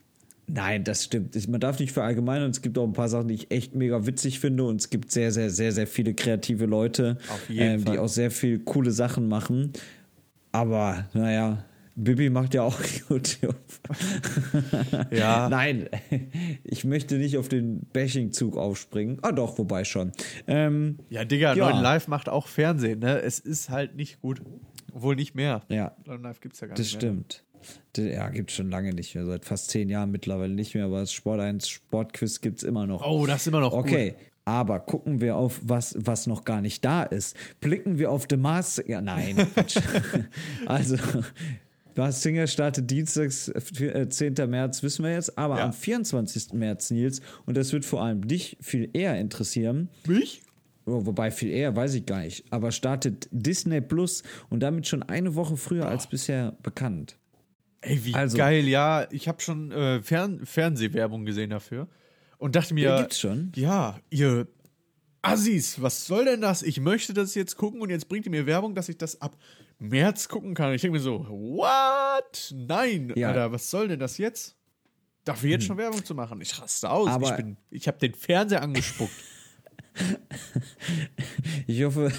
Nein, 0.47 0.83
das 0.83 1.03
stimmt. 1.05 1.47
Man 1.49 1.59
darf 1.59 1.79
nicht 1.79 1.91
verallgemeinern. 1.91 2.45
Und 2.45 2.51
es 2.55 2.61
gibt 2.61 2.77
auch 2.77 2.85
ein 2.85 2.93
paar 2.93 3.09
Sachen, 3.09 3.27
die 3.29 3.33
ich 3.33 3.51
echt 3.51 3.73
mega 3.75 4.05
witzig 4.05 4.39
finde. 4.39 4.63
Und 4.65 4.79
es 4.81 4.89
gibt 4.89 5.11
sehr, 5.11 5.31
sehr, 5.31 5.49
sehr, 5.49 5.71
sehr 5.71 5.87
viele 5.87 6.13
kreative 6.13 6.65
Leute, 6.65 7.17
ähm, 7.49 7.83
die 7.85 7.97
auch 7.97 8.07
sehr 8.07 8.29
viel 8.31 8.59
coole 8.59 8.91
Sachen 8.91 9.27
machen. 9.27 9.73
Aber, 10.51 11.05
naja, 11.13 11.65
Bibi 11.95 12.29
macht 12.29 12.53
ja 12.53 12.61
auch 12.63 12.79
YouTube. 13.09 13.55
Ja. 15.11 15.49
Nein, 15.49 15.89
ich 16.63 16.83
möchte 16.85 17.15
nicht 17.17 17.37
auf 17.37 17.47
den 17.47 17.81
Bashing-Zug 17.93 18.57
aufspringen. 18.57 19.17
Ah, 19.21 19.31
doch, 19.31 19.57
wobei 19.57 19.83
schon. 19.83 20.11
Ähm, 20.47 20.97
Ja, 21.09 21.25
Digga, 21.25 21.53
Ja. 21.55 21.71
9 21.71 21.81
Live 21.81 22.07
macht 22.07 22.29
auch 22.29 22.47
Fernsehen, 22.47 22.99
ne? 22.99 23.21
Es 23.21 23.39
ist 23.39 23.69
halt 23.69 23.95
nicht 23.95 24.21
gut. 24.21 24.41
Obwohl 24.93 25.15
nicht 25.15 25.35
mehr. 25.35 25.61
Ja. 25.69 25.95
9 26.05 26.21
Live 26.21 26.39
gibt's 26.41 26.59
ja 26.59 26.67
gar 26.67 26.75
Das 26.75 26.85
nicht 26.85 26.95
stimmt. 26.95 27.43
Ja, 27.97 28.29
gibt 28.29 28.51
schon 28.51 28.69
lange 28.69 28.93
nicht 28.93 29.15
mehr. 29.15 29.25
Seit 29.25 29.45
fast 29.45 29.69
zehn 29.69 29.89
Jahren 29.89 30.11
mittlerweile 30.11 30.53
nicht 30.53 30.75
mehr. 30.75 30.85
Aber 30.85 30.99
das 30.99 31.11
Sport 31.13 31.39
1 31.39 31.67
Sportquiz 31.69 32.41
gibt 32.41 32.57
es 32.57 32.63
immer 32.63 32.85
noch. 32.87 33.05
Oh, 33.05 33.25
das 33.25 33.41
ist 33.41 33.47
immer 33.47 33.61
noch 33.61 33.73
Okay, 33.73 34.11
gut. 34.11 34.19
aber 34.45 34.79
gucken 34.81 35.21
wir 35.21 35.35
auf 35.37 35.59
was, 35.63 35.95
was 35.97 36.27
noch 36.27 36.43
gar 36.43 36.61
nicht 36.61 36.83
da 36.83 37.03
ist. 37.03 37.35
Blicken 37.61 37.97
wir 37.97 38.11
auf 38.11 38.27
The 38.29 38.37
Mars. 38.37 38.81
Ja, 38.85 38.99
nein, 39.01 39.35
also, 40.65 40.97
Mars 41.95 42.21
Singer 42.21 42.47
startet 42.47 42.91
dienstags, 42.91 43.47
äh, 43.47 44.09
10. 44.09 44.33
März, 44.49 44.83
wissen 44.83 45.05
wir 45.05 45.13
jetzt. 45.13 45.37
Aber 45.37 45.59
Ja. 45.59 45.65
am 45.65 45.73
24. 45.73 46.51
März, 46.53 46.91
Nils, 46.91 47.21
und 47.45 47.55
das 47.55 47.71
wird 47.71 47.85
vor 47.85 48.03
allem 48.03 48.27
dich 48.27 48.57
viel 48.59 48.89
eher 48.93 49.17
interessieren. 49.19 49.87
Mich? 50.05 50.41
Oh, 50.87 51.05
wobei 51.05 51.31
viel 51.31 51.49
eher, 51.49 51.75
weiß 51.75 51.93
ich 51.95 52.05
gar 52.05 52.19
nicht. 52.19 52.43
Aber 52.51 52.71
startet 52.71 53.27
Disney 53.31 53.81
Plus 53.81 54.21
und 54.49 54.59
damit 54.59 54.85
schon 54.87 55.01
eine 55.03 55.33
Woche 55.35 55.57
früher 55.57 55.87
als 55.87 56.05
bisher 56.07 56.55
bekannt. 56.61 57.17
Ey, 57.85 58.03
wie 58.03 58.13
Also- 58.13 58.37
geil, 58.37 58.67
ja. 58.67 59.07
Ich 59.11 59.27
habe 59.27 59.41
schon 59.41 59.71
äh, 59.71 60.01
Fern 60.01 60.45
Fernsehwerbung 60.45 61.25
gesehen 61.25 61.49
dafür 61.51 61.87
und 62.37 62.55
dachte 62.55 62.73
mir, 62.73 62.83
Ja, 62.89 63.01
gibt's 63.01 63.19
schon? 63.19 63.51
ja, 63.55 63.99
ihr 64.09 64.47
Assis, 65.21 65.81
was 65.81 66.05
soll 66.05 66.25
denn 66.25 66.41
das? 66.41 66.61
Ich 66.61 66.79
möchte 66.79 67.13
das 67.13 67.33
jetzt 67.35 67.55
gucken 67.57 67.81
und 67.81 67.89
jetzt 67.89 68.07
bringt 68.09 68.25
ihr 68.25 68.31
mir 68.31 68.45
Werbung, 68.45 68.75
dass 68.75 68.89
ich 68.89 68.97
das 68.97 69.21
ab 69.21 69.35
März 69.79 70.27
gucken 70.29 70.53
kann. 70.53 70.71
Ich 70.73 70.81
denke 70.81 70.97
mir 70.97 71.03
so, 71.03 71.25
what? 71.29 72.53
Nein, 72.55 73.11
Ja. 73.15 73.29
Alter, 73.29 73.51
was 73.51 73.69
soll 73.71 73.87
denn 73.87 73.99
das 73.99 74.17
jetzt? 74.19 74.55
Dafür 75.23 75.49
jetzt 75.49 75.65
schon 75.65 75.77
Werbung 75.77 76.05
zu 76.05 76.13
machen? 76.13 76.39
Ich 76.41 76.61
raste 76.61 76.89
aus. 76.91 77.09
Aber- 77.09 77.29
ich 77.31 77.35
bin, 77.35 77.57
ich 77.71 77.87
habe 77.87 77.97
den 77.97 78.13
Fernseher 78.13 78.61
angespuckt. 78.61 79.11
Ich 81.67 81.83
hoffe, 81.83 82.11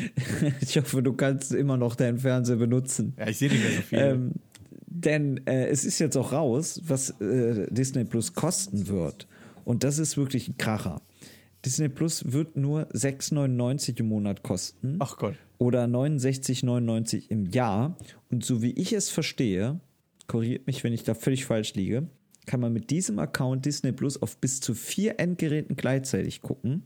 ich 0.60 0.76
hoffe, 0.76 1.02
du 1.02 1.12
kannst 1.14 1.52
immer 1.52 1.76
noch 1.76 1.96
deinen 1.96 2.18
Fernseher 2.18 2.56
benutzen. 2.56 3.14
ja, 3.18 3.28
ich 3.28 3.38
sehe 3.38 3.50
nicht 3.50 3.62
mehr 3.62 3.72
so 3.76 3.82
viel. 3.82 3.98
Ähm, 3.98 4.32
denn 4.94 5.44
äh, 5.46 5.66
es 5.66 5.84
ist 5.84 5.98
jetzt 5.98 6.16
auch 6.16 6.32
raus, 6.32 6.80
was 6.86 7.10
äh, 7.20 7.66
Disney 7.70 8.04
Plus 8.04 8.32
kosten 8.32 8.86
wird. 8.86 9.26
Und 9.64 9.82
das 9.82 9.98
ist 9.98 10.16
wirklich 10.16 10.48
ein 10.48 10.56
Kracher. 10.56 11.02
Disney 11.64 11.88
Plus 11.88 12.32
wird 12.32 12.56
nur 12.56 12.86
6,99 12.92 13.98
im 14.00 14.08
Monat 14.08 14.42
kosten. 14.42 14.96
Ach 15.00 15.16
Gott. 15.16 15.34
Oder 15.58 15.84
69,99 15.84 17.24
im 17.28 17.46
Jahr. 17.46 17.96
Und 18.30 18.44
so 18.44 18.62
wie 18.62 18.70
ich 18.72 18.92
es 18.92 19.10
verstehe, 19.10 19.80
korrigiert 20.28 20.66
mich, 20.66 20.84
wenn 20.84 20.92
ich 20.92 21.02
da 21.02 21.14
völlig 21.14 21.44
falsch 21.44 21.74
liege, 21.74 22.06
kann 22.46 22.60
man 22.60 22.72
mit 22.72 22.90
diesem 22.90 23.18
Account 23.18 23.64
Disney 23.64 23.92
Plus 23.92 24.20
auf 24.22 24.38
bis 24.38 24.60
zu 24.60 24.74
vier 24.74 25.18
Endgeräten 25.18 25.76
gleichzeitig 25.76 26.40
gucken. 26.40 26.84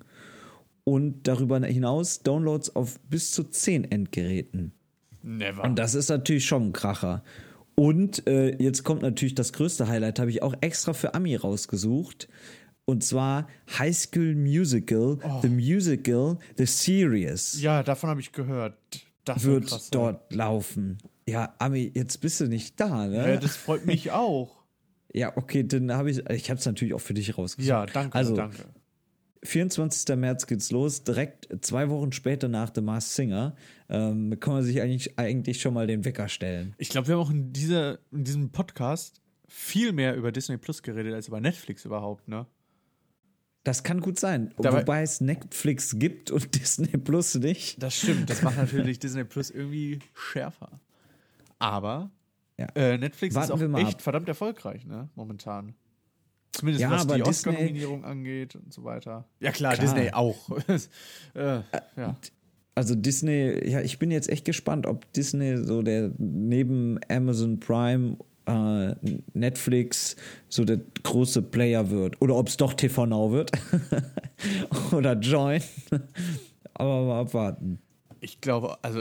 Und 0.84 1.26
darüber 1.28 1.60
hinaus 1.60 2.22
Downloads 2.22 2.74
auf 2.74 2.98
bis 3.00 3.32
zu 3.32 3.44
zehn 3.44 3.84
Endgeräten. 3.84 4.72
Never. 5.22 5.64
Und 5.64 5.78
das 5.78 5.94
ist 5.94 6.08
natürlich 6.08 6.46
schon 6.46 6.68
ein 6.68 6.72
Kracher. 6.72 7.22
Und 7.78 8.26
äh, 8.26 8.56
jetzt 8.60 8.82
kommt 8.82 9.02
natürlich 9.02 9.36
das 9.36 9.52
größte 9.52 9.86
Highlight, 9.86 10.18
habe 10.18 10.30
ich 10.30 10.42
auch 10.42 10.52
extra 10.62 10.94
für 10.94 11.14
Ami 11.14 11.36
rausgesucht. 11.36 12.28
Und 12.86 13.04
zwar 13.04 13.46
High 13.78 13.96
School 13.96 14.34
Musical, 14.34 15.18
The 15.42 15.48
Musical, 15.48 16.38
The 16.56 16.66
Series 16.66 17.62
ja, 17.62 17.84
davon 17.84 18.10
habe 18.10 18.20
ich 18.20 18.32
gehört. 18.32 18.74
Das 19.24 19.44
wird 19.44 19.68
krass 19.68 19.90
dort 19.90 20.34
laufen. 20.34 20.98
Ja, 21.28 21.54
Ami, 21.58 21.92
jetzt 21.94 22.20
bist 22.20 22.40
du 22.40 22.48
nicht 22.48 22.80
da, 22.80 23.06
Ja, 23.06 23.26
ne? 23.26 23.38
das 23.38 23.54
freut 23.54 23.86
mich 23.86 24.10
auch. 24.12 24.56
Ja, 25.12 25.36
okay, 25.36 25.62
dann 25.62 25.92
habe 25.92 26.10
ich, 26.10 26.28
ich 26.30 26.50
habe 26.50 26.58
es 26.58 26.66
natürlich 26.66 26.94
auch 26.94 27.00
für 27.00 27.14
dich 27.14 27.38
rausgesucht. 27.38 27.68
Ja, 27.68 27.86
danke, 27.86 28.16
Also, 28.16 28.34
danke. 28.34 28.64
24. 29.42 30.16
März 30.16 30.46
geht's 30.46 30.70
los, 30.70 31.04
direkt 31.04 31.48
zwei 31.64 31.88
Wochen 31.90 32.12
später 32.12 32.48
nach 32.48 32.70
The 32.74 32.80
Masked 32.80 33.12
Singer. 33.14 33.54
Ähm, 33.88 34.38
kann 34.40 34.54
man 34.54 34.62
sich 34.64 34.80
eigentlich, 34.82 35.18
eigentlich 35.18 35.60
schon 35.60 35.74
mal 35.74 35.86
den 35.86 36.04
Wecker 36.04 36.28
stellen. 36.28 36.74
Ich 36.78 36.88
glaube, 36.88 37.08
wir 37.08 37.14
haben 37.16 37.22
auch 37.22 37.30
in, 37.30 37.52
dieser, 37.52 37.98
in 38.12 38.24
diesem 38.24 38.50
Podcast 38.50 39.20
viel 39.46 39.92
mehr 39.92 40.14
über 40.16 40.32
Disney 40.32 40.56
Plus 40.58 40.82
geredet 40.82 41.14
als 41.14 41.28
über 41.28 41.40
Netflix 41.40 41.84
überhaupt, 41.84 42.28
ne? 42.28 42.46
Das 43.64 43.82
kann 43.82 44.00
gut 44.00 44.18
sein. 44.18 44.54
Dabei- 44.58 44.80
Wobei 44.82 45.02
es 45.02 45.20
Netflix 45.20 45.98
gibt 45.98 46.30
und 46.30 46.54
Disney 46.60 46.96
Plus 46.98 47.34
nicht. 47.34 47.82
Das 47.82 47.96
stimmt, 47.96 48.28
das 48.30 48.42
macht 48.42 48.56
natürlich 48.56 48.98
Disney 49.00 49.24
Plus 49.24 49.50
irgendwie 49.50 49.98
schärfer. 50.14 50.80
Aber 51.58 52.10
Ja. 52.58 52.66
äh, 52.74 52.98
Netflix 52.98 53.34
Warten 53.34 53.52
ist 53.60 53.74
auch 53.74 53.78
echt 53.78 53.94
ab. 53.96 54.02
verdammt 54.02 54.28
erfolgreich, 54.28 54.86
ne? 54.86 55.08
Momentan. 55.16 55.74
Zumindest 56.52 56.82
Ja, 56.82 56.90
was 56.90 57.02
aber 57.02 57.16
die 57.16 57.22
Oscar-Nominierung 57.22 58.04
angeht 58.04 58.56
und 58.56 58.72
so 58.72 58.84
weiter. 58.84 59.24
Ja, 59.40 59.52
klar, 59.52 59.74
Klar. 59.74 59.94
Disney 59.94 60.10
auch. 60.12 60.50
äh, 61.34 61.60
ja. 61.96 62.16
Also 62.74 62.94
Disney, 62.94 63.68
ja, 63.68 63.80
ich 63.80 63.98
bin 63.98 64.10
jetzt 64.10 64.28
echt 64.28 64.44
gespannt, 64.44 64.86
ob 64.86 65.12
Disney 65.12 65.56
so 65.64 65.82
der 65.82 66.12
neben 66.18 66.98
Amazon 67.08 67.58
Prime, 67.58 68.16
äh, 68.46 68.94
Netflix 69.34 70.16
so 70.48 70.64
der 70.64 70.80
große 71.02 71.42
Player 71.42 71.90
wird. 71.90 72.20
Oder 72.22 72.36
ob 72.36 72.48
es 72.48 72.56
doch 72.56 72.72
TV 72.74 73.06
Now 73.06 73.32
wird. 73.32 73.50
Oder 74.92 75.14
Join. 75.14 75.60
Aber 76.74 77.04
mal 77.04 77.20
abwarten. 77.20 77.80
Ich 78.20 78.40
glaube, 78.40 78.78
also 78.82 79.00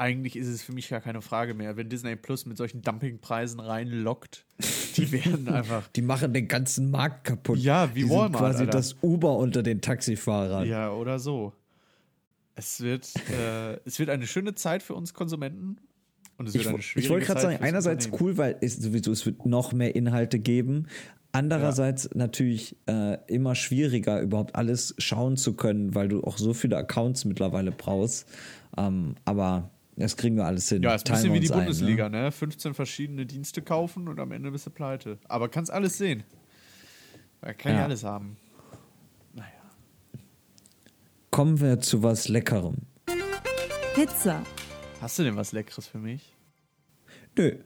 eigentlich 0.00 0.34
ist 0.34 0.48
es 0.48 0.62
für 0.62 0.72
mich 0.72 0.88
gar 0.88 1.00
keine 1.00 1.20
Frage 1.20 1.52
mehr. 1.52 1.76
Wenn 1.76 1.90
Disney 1.90 2.16
Plus 2.16 2.46
mit 2.46 2.56
solchen 2.56 2.80
Dumpingpreisen 2.80 3.60
reinlockt, 3.60 4.46
die 4.96 5.12
werden 5.12 5.46
einfach. 5.48 5.86
Die 5.88 6.02
machen 6.02 6.32
den 6.32 6.48
ganzen 6.48 6.90
Markt 6.90 7.24
kaputt. 7.24 7.58
Ja, 7.58 7.94
wie 7.94 8.04
Die 8.04 8.08
Walmart, 8.08 8.30
Sind 8.30 8.38
quasi 8.38 8.60
Alter. 8.60 8.72
das 8.72 8.96
Uber 9.02 9.36
unter 9.36 9.62
den 9.62 9.82
Taxifahrern. 9.82 10.66
Ja, 10.66 10.90
oder 10.90 11.18
so. 11.18 11.52
Es 12.54 12.80
wird, 12.80 13.12
äh, 13.30 13.78
es 13.84 13.98
wird 13.98 14.08
eine 14.08 14.26
schöne 14.26 14.54
Zeit 14.54 14.82
für 14.82 14.94
uns 14.94 15.12
Konsumenten. 15.12 15.76
Und 16.38 16.48
es 16.48 16.54
wird 16.54 16.64
Ich, 16.64 16.70
eine 16.70 16.82
schwierige 16.82 17.06
ich 17.06 17.10
wollte 17.10 17.26
gerade 17.26 17.40
sagen, 17.40 17.58
einerseits 17.60 18.08
cool, 18.20 18.38
weil 18.38 18.56
es 18.62 18.76
sowieso 18.76 19.12
es 19.12 19.26
wird 19.26 19.44
noch 19.44 19.74
mehr 19.74 19.94
Inhalte 19.94 20.38
geben. 20.38 20.86
Andererseits 21.32 22.10
natürlich 22.14 22.74
äh, 22.86 23.18
immer 23.26 23.54
schwieriger, 23.54 24.20
überhaupt 24.20 24.56
alles 24.56 24.94
schauen 24.98 25.36
zu 25.36 25.52
können, 25.52 25.94
weil 25.94 26.08
du 26.08 26.24
auch 26.24 26.38
so 26.38 26.54
viele 26.54 26.78
Accounts 26.78 27.26
mittlerweile 27.26 27.70
brauchst. 27.70 28.26
Ähm, 28.76 29.14
aber 29.26 29.70
das 30.00 30.16
kriegen 30.16 30.36
wir 30.36 30.44
alles 30.46 30.68
hin. 30.68 30.82
Ja, 30.82 30.94
ist 30.94 31.02
ein 31.02 31.04
Teilen 31.04 31.16
bisschen 31.22 31.32
wir 31.32 31.36
wie 31.36 31.40
die 31.40 31.48
uns 31.48 31.52
ein, 31.52 31.64
Bundesliga, 31.64 32.08
ne? 32.08 32.22
ne? 32.22 32.32
15 32.32 32.74
verschiedene 32.74 33.26
Dienste 33.26 33.62
kaufen 33.62 34.08
und 34.08 34.18
am 34.20 34.32
Ende 34.32 34.50
bist 34.50 34.66
du 34.66 34.70
pleite. 34.70 35.18
Aber 35.28 35.48
kannst 35.48 35.70
alles 35.70 35.98
sehen. 35.98 36.24
Man 37.40 37.56
kann 37.56 37.72
ja, 37.72 37.78
Ja. 37.78 37.84
alles 37.84 38.04
haben. 38.04 38.36
Naja. 39.34 39.46
Kommen 41.30 41.60
wir 41.60 41.80
zu 41.80 42.02
was 42.02 42.28
Leckerem. 42.28 42.76
Pizza. 43.94 44.42
Hast 45.00 45.18
du 45.18 45.22
denn 45.22 45.36
was 45.36 45.52
Leckeres 45.52 45.86
für 45.86 45.98
mich? 45.98 46.36
Nö, 47.36 47.56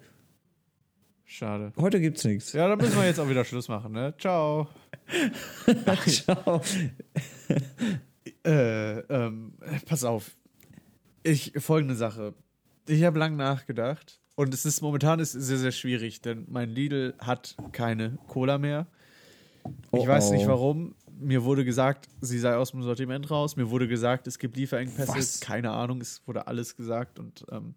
Schade. 1.25 1.73
heute 1.77 2.01
gibt's 2.01 2.23
nichts. 2.25 2.53
Ja, 2.53 2.69
dann 2.69 2.79
müssen 2.79 2.97
wir 2.97 3.07
jetzt 3.07 3.19
auch 3.19 3.29
wieder 3.29 3.45
Schluss 3.45 3.69
machen, 3.69 3.93
ne? 3.93 4.15
Ciao. 4.19 4.69
Ciao. 6.07 6.61
Äh, 8.47 8.99
ähm, 9.01 9.55
pass 9.87 10.05
auf. 10.05 10.37
Ich, 11.25 11.53
folgende 11.57 11.97
Sache. 11.97 12.35
Ich 12.87 13.03
habe 13.03 13.19
lang 13.19 13.35
nachgedacht 13.37 14.21
und 14.37 14.53
es 14.53 14.67
ist 14.67 14.83
momentan 14.83 15.21
ist 15.21 15.33
sehr, 15.33 15.57
sehr 15.57 15.73
schwierig, 15.73 16.21
denn 16.21 16.45
mein 16.51 16.69
Lidl 16.69 17.15
hat 17.19 17.57
keine 17.73 18.19
Cola 18.29 18.59
mehr. 18.59 18.87
Ich 19.65 19.71
Oh, 20.01 20.07
weiß 20.07 20.31
nicht 20.33 20.45
oh. 20.45 20.49
warum. 20.49 20.95
Mir 21.19 21.45
wurde 21.45 21.65
gesagt, 21.65 22.09
sie 22.21 22.39
sei 22.39 22.55
aus 22.57 22.73
dem 22.73 22.83
Sortiment 22.83 23.31
raus. 23.31 23.57
Mir 23.57 23.71
wurde 23.71 23.89
gesagt, 23.89 24.27
es 24.27 24.39
gibt 24.39 24.57
Lieferengpässe. 24.59 25.17
Was? 25.17 25.41
Keine 25.41 25.71
Ahnung, 25.71 26.01
es 26.03 26.21
wurde 26.27 26.47
alles 26.47 26.77
gesagt 26.77 27.19
und 27.19 27.47
ähm, 27.51 27.75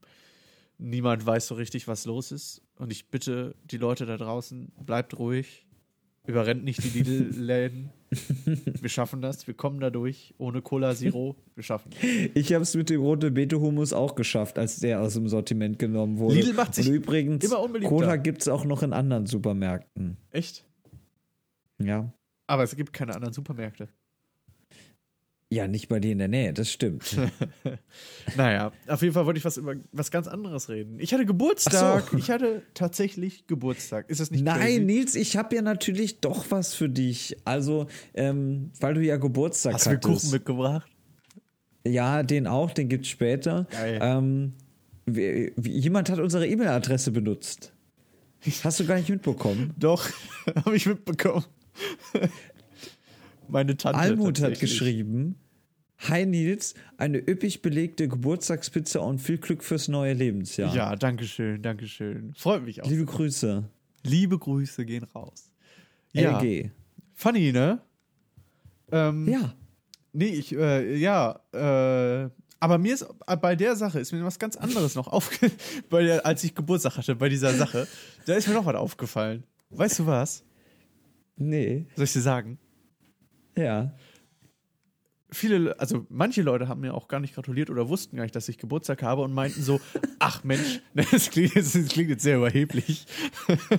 niemand 0.78 1.26
weiß 1.26 1.48
so 1.48 1.56
richtig, 1.56 1.88
was 1.88 2.06
los 2.06 2.34
ist. 2.34 2.62
Und 2.76 2.92
ich 2.92 3.08
bitte 3.10 3.56
die 3.64 3.78
Leute 3.78 4.06
da 4.06 4.18
draußen, 4.18 4.74
bleibt 4.86 5.18
ruhig. 5.18 5.66
Überrennt 6.26 6.66
nicht 6.66 6.84
die 6.84 6.90
Lidl-Läden. 7.02 7.92
Wir 8.82 8.90
schaffen 8.90 9.22
das. 9.22 9.48
Wir 9.48 9.54
kommen 9.54 9.80
da 9.80 9.90
durch. 9.90 10.34
Ohne 10.38 10.62
Cola 10.62 10.96
Zero. 10.96 11.36
Wir 11.56 11.64
schaffen 11.64 11.92
das. 11.92 12.00
Ich 12.34 12.54
habe 12.54 12.64
es 12.64 12.76
mit 12.76 12.90
dem 12.90 13.02
rote 13.02 13.32
Beete 13.32 13.60
Hummus 13.60 13.94
auch 13.94 14.16
geschafft, 14.16 14.58
als 14.58 14.80
der 14.80 15.02
aus 15.02 15.14
dem 15.16 15.28
Sortiment 15.28 15.78
genommen 15.80 16.18
wurde. 16.18 16.36
Lidl 16.36 16.54
macht 16.54 16.76
sich 16.76 16.88
Und 16.88 16.96
übrigens, 16.96 17.44
immer 17.44 17.60
unbeliebter. 17.60 17.94
Cola 17.94 18.16
gibt's 18.16 18.48
auch 18.48 18.66
noch 18.66 18.84
in 18.84 18.94
anderen 18.94 19.26
Supermärkten. 19.26 20.18
Echt? 20.32 20.66
Ja. 21.80 22.12
Aber 22.48 22.64
es 22.64 22.76
gibt 22.76 22.94
keine 22.94 23.14
anderen 23.14 23.34
Supermärkte. 23.34 23.90
Ja, 25.50 25.66
nicht 25.66 25.88
bei 25.88 26.02
dir 26.02 26.12
in 26.12 26.18
der 26.18 26.28
Nähe, 26.28 26.54
das 26.54 26.72
stimmt. 26.72 27.16
Naja, 28.36 28.74
auf 28.88 29.02
jeden 29.02 29.14
Fall 29.14 29.26
wollte 29.26 29.38
ich 29.38 29.46
was 29.46 29.56
über 29.56 29.76
was 29.94 30.12
ganz 30.12 30.28
anderes 30.28 30.68
reden. 30.68 31.00
Ich 31.00 31.14
hatte 31.14 31.26
Geburtstag. 31.26 32.10
So. 32.12 32.18
Ich 32.18 32.30
hatte 32.30 32.64
tatsächlich 32.74 33.48
Geburtstag. 33.48 34.10
Ist 34.10 34.20
das 34.20 34.30
nicht 34.32 34.44
Nein, 34.44 34.60
crazy? 34.60 34.80
Nils, 34.82 35.16
ich 35.16 35.38
habe 35.38 35.56
ja 35.56 35.62
natürlich 35.62 36.20
doch 36.20 36.46
was 36.50 36.74
für 36.74 36.90
dich. 36.90 37.38
Also, 37.46 37.88
ähm, 38.14 38.72
weil 38.82 38.96
du 38.96 39.02
ja 39.02 39.16
Geburtstag 39.16 39.76
Hast 39.76 39.86
du 39.86 39.92
mir 39.92 39.96
hattest. 39.96 40.22
Kuchen 40.24 40.32
mitgebracht? 40.32 40.92
Ja, 41.86 42.22
den 42.24 42.48
auch, 42.48 42.72
den 42.72 42.90
gibt's 42.90 43.08
später. 43.08 43.66
Geil. 43.72 44.00
Ähm, 44.02 44.54
jemand 45.64 46.10
hat 46.10 46.20
unsere 46.20 46.46
E-Mail-Adresse 46.46 47.12
benutzt. 47.12 47.72
Hast 48.64 48.80
du 48.82 48.86
gar 48.86 48.98
nicht 48.98 49.10
mitbekommen? 49.10 49.74
Doch, 49.80 50.10
habe 50.66 50.76
ich 50.76 50.86
mitbekommen. 50.86 51.46
Meine 53.50 53.78
Tante. 53.78 54.00
Almut 54.00 54.42
hat 54.42 54.60
geschrieben: 54.60 55.36
Hi 56.00 56.26
Nils, 56.26 56.76
eine 56.98 57.18
üppig 57.20 57.62
belegte 57.62 58.08
Geburtstagspizza 58.08 59.00
und 59.00 59.20
viel 59.20 59.38
Glück 59.38 59.64
fürs 59.64 59.88
neue 59.88 60.14
Lebensjahr. 60.14 60.74
Ja, 60.76 60.96
danke 60.96 61.26
schön, 61.26 61.62
danke 61.62 61.88
schön. 61.88 62.34
Freut 62.36 62.64
mich 62.64 62.84
auch. 62.84 62.90
Liebe 62.90 63.06
Grüße. 63.06 63.64
Liebe 64.04 64.38
Grüße 64.38 64.86
gehen 64.86 65.04
raus. 65.04 65.52
Ja, 66.14 66.40
LG. 66.40 66.70
funny, 67.14 67.52
ne? 67.52 67.82
Ähm, 68.92 69.28
Ja. 69.28 69.54
Nee, 70.14 70.30
ich, 70.30 70.56
äh, 70.56 70.96
ja, 70.98 71.40
äh, 71.52 72.30
aber 72.60 72.78
mir 72.80 72.94
ist 72.96 73.06
bei 73.42 73.56
der 73.56 73.76
Sache 73.76 74.00
ist 74.00 74.12
mir 74.14 74.24
was 74.24 74.40
ganz 74.40 74.56
anderes 74.56 74.96
noch 74.96 75.08
aufgefallen, 75.12 76.20
als 76.22 76.44
ich 76.44 76.56
Geburtstag 76.56 76.98
hatte, 76.98 77.16
bei 77.16 77.30
dieser 77.30 77.54
Sache. 77.54 77.88
Da 78.26 78.34
ist 78.36 78.48
mir 78.48 78.56
noch 78.56 78.66
was 78.66 78.76
aufgefallen. 78.76 79.44
Weißt 79.70 80.00
du 80.00 80.06
was? 80.08 80.44
Nee. 81.36 81.86
Soll 81.96 82.06
ich 82.06 82.14
dir 82.14 82.22
sagen? 82.22 82.58
Ja. 83.58 83.94
Viele, 85.30 85.78
also 85.78 86.06
manche 86.10 86.42
Leute 86.42 86.70
haben 86.70 86.80
mir 86.80 86.94
auch 86.94 87.10
gar 87.10 87.20
nicht 87.20 87.36
gratuliert 87.36 87.70
oder 87.70 87.90
wussten 87.90 88.16
gar 88.16 88.24
nicht, 88.24 88.36
dass 88.36 88.48
ich 88.48 88.58
Geburtstag 88.58 89.04
habe 89.04 89.24
und 89.24 89.34
meinten 89.34 89.62
so, 89.62 89.82
ach 90.20 90.44
Mensch, 90.46 90.80
das 90.94 91.32
klingt 91.32 91.56
jetzt, 91.56 91.76
das 91.76 91.88
klingt 91.90 92.10
jetzt 92.10 92.24
sehr 92.24 92.38
überheblich. 92.38 93.06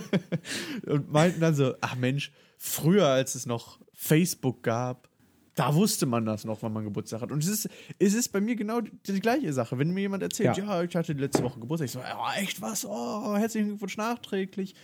und 0.86 1.10
meinten 1.10 1.40
dann 1.40 1.54
so, 1.54 1.74
ach 1.80 1.96
Mensch, 1.96 2.32
früher 2.58 3.06
als 3.06 3.34
es 3.34 3.46
noch 3.46 3.80
Facebook 3.94 4.62
gab, 4.62 5.08
Da 5.54 5.74
wusste 5.74 6.06
man 6.06 6.24
das 6.24 6.44
noch, 6.44 6.62
wann 6.62 6.72
man 6.72 6.84
Geburtstag 6.84 7.20
hat. 7.20 7.32
Und 7.32 7.42
es 7.42 7.48
ist, 7.48 7.68
es 7.98 8.14
ist 8.14 8.28
bei 8.28 8.40
mir 8.40 8.54
genau 8.54 8.80
die, 8.80 8.92
die 9.06 9.18
gleiche 9.18 9.52
Sache. 9.52 9.76
Wenn 9.78 9.90
mir 9.90 10.02
jemand 10.02 10.22
erzählt, 10.22 10.56
ja. 10.56 10.64
Ja. 10.64 10.82
ich 10.84 10.94
hatte 10.94 11.14
letzte 11.14 11.42
Woche 11.42 11.58
Geburtstag, 11.58 11.86
ich 11.86 11.92
so, 11.92 12.00
oh, 12.00 12.38
echt 12.38 12.60
was? 12.60 12.84
Oh, 12.84 13.36
herzlichen 13.36 13.68
Glückwunsch 13.68 13.96
nachträglich. 13.96 14.74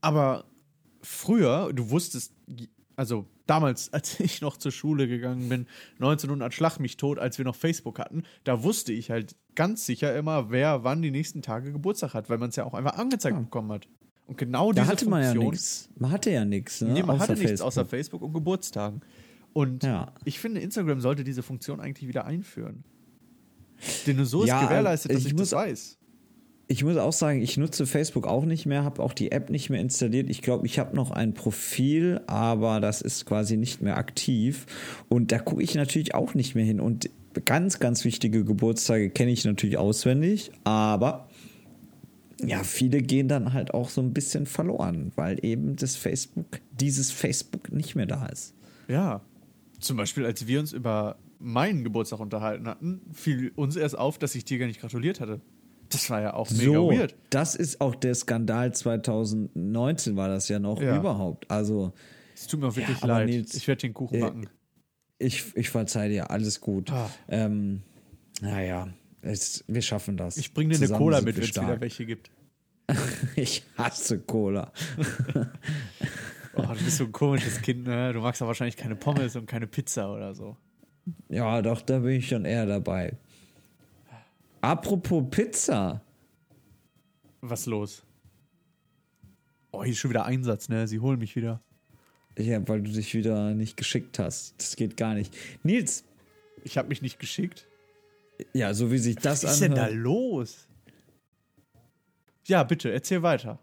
Aber 0.00 0.44
früher, 1.02 1.72
du 1.74 1.90
wusstest, 1.90 2.32
also 2.96 3.26
damals, 3.46 3.92
als 3.92 4.18
ich 4.20 4.40
noch 4.40 4.56
zur 4.56 4.72
Schule 4.72 5.08
gegangen 5.08 5.48
bin, 5.48 5.66
1900 5.94 6.52
Schlag 6.54 6.78
mich 6.78 6.96
tot, 6.96 7.18
als 7.18 7.38
wir 7.38 7.44
noch 7.44 7.56
Facebook 7.56 7.98
hatten, 7.98 8.22
da 8.44 8.62
wusste 8.62 8.92
ich 8.92 9.10
halt 9.10 9.36
ganz 9.54 9.86
sicher 9.86 10.16
immer, 10.16 10.50
wer 10.50 10.84
wann 10.84 11.02
die 11.02 11.10
nächsten 11.10 11.42
Tage 11.42 11.72
Geburtstag 11.72 12.14
hat, 12.14 12.30
weil 12.30 12.38
man 12.38 12.50
es 12.50 12.56
ja 12.56 12.64
auch 12.64 12.74
einfach 12.74 12.94
angezeigt 12.98 13.38
bekommen 13.38 13.72
hat. 13.72 13.88
Und 14.26 14.38
genau 14.38 14.72
Da 14.72 14.82
diese 14.82 14.92
hatte 14.92 15.08
man 15.08 15.22
ja 15.22 15.28
Funktion, 15.30 15.50
nichts. 15.50 15.88
Man 15.98 16.10
hatte 16.10 16.30
ja 16.30 16.44
nichts. 16.44 16.80
Ne? 16.80 16.92
Nee, 16.92 17.00
man 17.02 17.10
außer 17.16 17.22
hatte 17.22 17.32
nichts 17.32 17.50
Facebook. 17.50 17.66
außer 17.66 17.84
Facebook 17.86 18.22
und 18.22 18.32
Geburtstagen. 18.32 19.00
Und 19.52 19.82
Ja. 19.82 20.12
ich 20.24 20.38
finde, 20.38 20.60
Instagram 20.60 21.00
sollte 21.00 21.24
diese 21.24 21.42
Funktion 21.42 21.80
eigentlich 21.80 22.08
wieder 22.08 22.24
einführen. 22.24 22.84
Denn 24.06 24.16
nur 24.16 24.26
so 24.26 24.42
ist 24.42 24.48
Ja, 24.48 24.64
gewährleistet, 24.64 25.12
dass 25.12 25.20
ich 25.22 25.26
ich, 25.32 25.34
das 25.34 25.52
weiß. 25.52 25.98
Ich 26.68 26.84
muss 26.84 26.96
auch 26.96 27.12
sagen, 27.12 27.42
ich 27.42 27.56
nutze 27.56 27.86
Facebook 27.86 28.26
auch 28.26 28.44
nicht 28.44 28.66
mehr, 28.66 28.84
habe 28.84 29.02
auch 29.02 29.12
die 29.12 29.32
App 29.32 29.50
nicht 29.50 29.68
mehr 29.68 29.80
installiert. 29.80 30.30
Ich 30.30 30.42
glaube, 30.42 30.66
ich 30.66 30.78
habe 30.78 30.96
noch 30.96 31.10
ein 31.10 31.34
Profil, 31.34 32.20
aber 32.26 32.80
das 32.80 33.02
ist 33.02 33.26
quasi 33.26 33.56
nicht 33.56 33.82
mehr 33.82 33.98
aktiv. 33.98 34.66
Und 35.08 35.32
da 35.32 35.38
gucke 35.38 35.62
ich 35.62 35.74
natürlich 35.74 36.14
auch 36.14 36.34
nicht 36.34 36.54
mehr 36.54 36.64
hin. 36.64 36.80
Und 36.80 37.10
ganz, 37.44 37.78
ganz 37.78 38.04
wichtige 38.04 38.44
Geburtstage 38.44 39.10
kenne 39.10 39.32
ich 39.32 39.44
natürlich 39.44 39.78
auswendig, 39.78 40.50
aber 40.64 41.28
ja, 42.44 42.64
viele 42.64 43.02
gehen 43.02 43.28
dann 43.28 43.52
halt 43.52 43.72
auch 43.72 43.88
so 43.88 44.00
ein 44.00 44.12
bisschen 44.12 44.46
verloren, 44.46 45.12
weil 45.14 45.44
eben 45.44 45.76
das 45.76 45.96
Facebook, 45.96 46.60
dieses 46.72 47.10
Facebook 47.10 47.72
nicht 47.72 47.94
mehr 47.94 48.06
da 48.06 48.26
ist. 48.26 48.54
Ja. 48.88 49.20
Zum 49.78 49.96
Beispiel, 49.96 50.24
als 50.24 50.46
wir 50.46 50.60
uns 50.60 50.72
über 50.72 51.16
meinen 51.38 51.84
Geburtstag 51.84 52.20
unterhalten 52.20 52.68
hatten, 52.68 53.00
fiel 53.12 53.52
uns 53.56 53.76
erst 53.76 53.98
auf, 53.98 54.18
dass 54.18 54.34
ich 54.34 54.44
dir 54.44 54.58
gar 54.58 54.66
nicht 54.66 54.80
gratuliert 54.80 55.20
hatte. 55.20 55.40
Das 55.92 56.10
war 56.10 56.20
ja 56.22 56.34
auch 56.34 56.50
mega 56.50 56.64
so, 56.72 56.90
weird. 56.90 57.14
das 57.30 57.54
ist 57.54 57.80
auch 57.80 57.94
der 57.94 58.14
Skandal 58.14 58.72
2019 58.74 60.16
war 60.16 60.28
das 60.28 60.48
ja 60.48 60.58
noch 60.58 60.80
Ja. 60.80 60.96
überhaupt. 60.96 61.50
Also 61.50 61.92
Es 62.34 62.46
tut 62.46 62.60
mir 62.60 62.74
wirklich 62.74 62.96
aber 62.98 63.06
leid. 63.08 63.28
Nils, 63.28 63.54
ich 63.54 63.68
werde 63.68 63.80
den 63.82 63.94
Kuchen 63.94 64.14
äh, 64.16 64.20
backen. 64.20 64.48
Ich, 65.18 65.56
ich 65.56 65.70
verzeih 65.70 66.08
dir, 66.08 66.30
alles 66.30 66.60
gut. 66.60 66.90
Ah. 66.90 67.08
Ähm, 67.28 67.82
naja, 68.40 68.88
es, 69.20 69.64
wir 69.68 69.82
schaffen 69.82 70.16
das. 70.16 70.36
Ich 70.36 70.52
bringe 70.52 70.70
dir 70.70 70.76
eine 70.76 70.86
Zusammen 70.86 70.98
Cola 71.04 71.16
sind 71.18 71.26
mit, 71.26 71.36
wenn 71.36 71.44
es 71.44 71.50
wieder 71.54 71.80
welche 71.80 72.06
gibt. 72.06 72.30
Ich 73.36 73.62
hasse 73.78 74.18
Cola. 74.18 74.72
Oh, 76.54 76.60
du 76.62 76.84
bist 76.84 76.98
so 76.98 77.04
ein 77.04 77.12
komisches 77.12 77.62
Kind, 77.62 77.86
ne? 77.86 78.12
Du 78.12 78.20
magst 78.20 78.42
ja 78.42 78.46
wahrscheinlich 78.46 78.76
keine 78.76 78.94
Pommes 78.94 79.36
und 79.36 79.46
keine 79.46 79.66
Pizza 79.66 80.12
oder 80.12 80.34
so. 80.34 80.56
Ja, 81.30 81.62
doch, 81.62 81.80
da 81.80 82.00
bin 82.00 82.10
ich 82.12 82.28
schon 82.28 82.44
eher 82.44 82.66
dabei. 82.66 83.16
Apropos 84.62 85.24
Pizza. 85.30 86.00
Was 87.40 87.66
los? 87.66 88.02
Oh, 89.72 89.82
hier 89.82 89.92
ist 89.92 89.98
schon 89.98 90.10
wieder 90.10 90.24
Einsatz, 90.24 90.68
ne? 90.68 90.86
Sie 90.86 91.00
holen 91.00 91.18
mich 91.18 91.34
wieder. 91.36 91.60
Ja, 92.38 92.66
weil 92.68 92.82
du 92.82 92.90
dich 92.90 93.12
wieder 93.14 93.52
nicht 93.54 93.76
geschickt 93.76 94.18
hast. 94.18 94.54
Das 94.58 94.76
geht 94.76 94.96
gar 94.96 95.14
nicht. 95.14 95.34
Nils, 95.62 96.04
Ich 96.64 96.78
habe 96.78 96.88
mich 96.88 97.02
nicht 97.02 97.18
geschickt. 97.18 97.66
ja, 98.54 98.72
so 98.72 98.90
wie 98.92 98.98
sich 98.98 99.16
das 99.16 99.42
Was 99.44 99.54
ist 99.54 99.62
denn 99.62 99.74
da 99.74 99.88
los? 99.88 100.68
Ja, 102.46 102.62
bitte, 102.62 102.90
erzähl 102.92 103.22
weiter. 103.22 103.58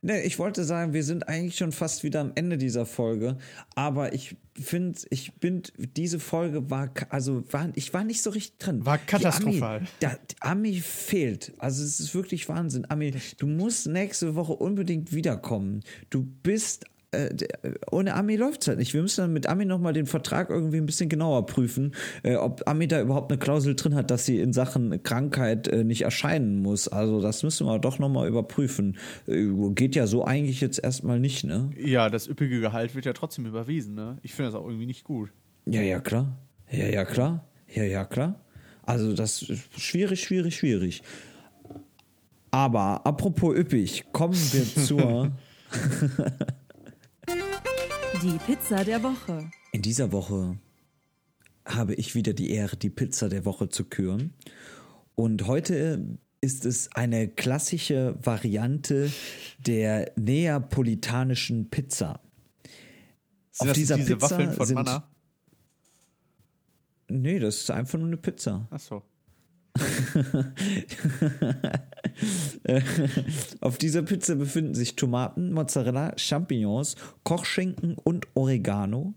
Nee, 0.00 0.20
ich 0.22 0.38
wollte 0.38 0.62
sagen, 0.62 0.92
wir 0.92 1.02
sind 1.02 1.28
eigentlich 1.28 1.56
schon 1.56 1.72
fast 1.72 2.04
wieder 2.04 2.20
am 2.20 2.30
Ende 2.36 2.56
dieser 2.56 2.86
Folge, 2.86 3.36
aber 3.74 4.12
ich 4.12 4.36
finde, 4.54 5.00
ich 5.10 5.34
bin, 5.34 5.62
diese 5.76 6.20
Folge 6.20 6.70
war, 6.70 6.90
also 7.08 7.42
war, 7.52 7.70
ich 7.74 7.92
war 7.92 8.04
nicht 8.04 8.22
so 8.22 8.30
richtig 8.30 8.58
drin. 8.58 8.86
War 8.86 8.98
Die 8.98 9.06
katastrophal. 9.06 9.78
Ami, 9.78 9.88
der, 10.00 10.18
die 10.30 10.36
Ami 10.40 10.80
fehlt. 10.80 11.52
Also 11.58 11.82
es 11.82 11.98
ist 11.98 12.14
wirklich 12.14 12.48
Wahnsinn. 12.48 12.86
Ami, 12.88 13.12
du 13.38 13.46
musst 13.48 13.88
nächste 13.88 14.36
Woche 14.36 14.52
unbedingt 14.52 15.12
wiederkommen. 15.12 15.82
Du 16.10 16.24
bist, 16.24 16.84
äh, 17.12 17.34
der- 17.34 17.48
ohne 17.90 18.14
Ami 18.14 18.36
läuft 18.36 18.62
es 18.62 18.68
halt 18.68 18.78
nicht. 18.78 18.92
Wir 18.94 19.02
müssen 19.02 19.22
dann 19.22 19.32
mit 19.32 19.46
Ami 19.46 19.64
nochmal 19.64 19.92
den 19.92 20.06
Vertrag 20.06 20.50
irgendwie 20.50 20.76
ein 20.76 20.86
bisschen 20.86 21.08
genauer 21.08 21.46
prüfen, 21.46 21.94
äh, 22.22 22.36
ob 22.36 22.66
Ami 22.68 22.86
da 22.88 23.00
überhaupt 23.00 23.30
eine 23.32 23.38
Klausel 23.38 23.74
drin 23.76 23.94
hat, 23.94 24.10
dass 24.10 24.26
sie 24.26 24.40
in 24.40 24.52
Sachen 24.52 25.02
Krankheit 25.02 25.68
äh, 25.68 25.84
nicht 25.84 26.02
erscheinen 26.02 26.60
muss. 26.62 26.86
Also 26.88 27.20
das 27.20 27.42
müssen 27.42 27.66
wir 27.66 27.78
doch 27.78 27.98
nochmal 27.98 28.28
überprüfen. 28.28 28.96
Äh, 29.26 29.46
geht 29.74 29.94
ja 29.96 30.06
so 30.06 30.24
eigentlich 30.24 30.60
jetzt 30.60 30.82
erstmal 30.82 31.18
nicht, 31.20 31.44
ne? 31.44 31.70
Ja, 31.78 32.10
das 32.10 32.28
üppige 32.28 32.60
Gehalt 32.60 32.94
wird 32.94 33.06
ja 33.06 33.12
trotzdem 33.14 33.46
überwiesen, 33.46 33.94
ne? 33.94 34.18
Ich 34.22 34.34
finde 34.34 34.50
das 34.52 34.60
auch 34.60 34.66
irgendwie 34.66 34.86
nicht 34.86 35.04
gut. 35.04 35.30
Ja, 35.66 35.80
ja, 35.82 36.00
klar. 36.00 36.36
Ja, 36.70 36.86
ja, 36.86 37.04
klar. 37.04 37.44
Ja, 37.72 37.84
ja, 37.84 38.04
klar. 38.04 38.40
Also 38.82 39.14
das 39.14 39.42
ist 39.42 39.80
schwierig, 39.80 40.22
schwierig, 40.22 40.56
schwierig. 40.56 41.02
Aber 42.50 43.06
apropos 43.06 43.56
üppig, 43.56 44.04
kommen 44.12 44.34
wir 44.34 44.64
zur. 44.84 45.30
Die 48.22 48.38
Pizza 48.46 48.84
der 48.84 49.02
Woche. 49.02 49.50
In 49.72 49.82
dieser 49.82 50.12
Woche 50.12 50.58
habe 51.64 51.94
ich 51.94 52.14
wieder 52.14 52.32
die 52.32 52.50
Ehre, 52.50 52.76
die 52.76 52.90
Pizza 52.90 53.28
der 53.28 53.44
Woche 53.44 53.68
zu 53.68 53.84
küren. 53.84 54.34
Und 55.14 55.46
heute 55.46 56.18
ist 56.40 56.64
es 56.64 56.90
eine 56.94 57.28
klassische 57.28 58.16
Variante 58.22 59.10
der 59.58 60.12
neapolitanischen 60.16 61.70
Pizza. 61.70 62.20
Sind 63.52 63.60
Auf 63.60 63.66
das 63.68 63.76
dieser 63.76 63.96
diese 63.96 64.14
Pizza 64.16 64.30
Waffeln 64.30 64.52
von 64.52 64.66
sind- 64.66 64.74
Manna? 64.76 65.08
Nee, 67.08 67.38
das 67.38 67.56
ist 67.62 67.70
einfach 67.70 67.98
nur 67.98 68.08
eine 68.08 68.16
Pizza. 68.18 68.66
Achso. 68.70 69.02
Auf 73.60 73.78
dieser 73.78 74.02
Pizza 74.02 74.34
befinden 74.34 74.74
sich 74.74 74.96
Tomaten, 74.96 75.52
Mozzarella, 75.52 76.12
Champignons, 76.16 76.96
Kochschinken 77.24 77.94
und 77.94 78.26
Oregano. 78.34 79.14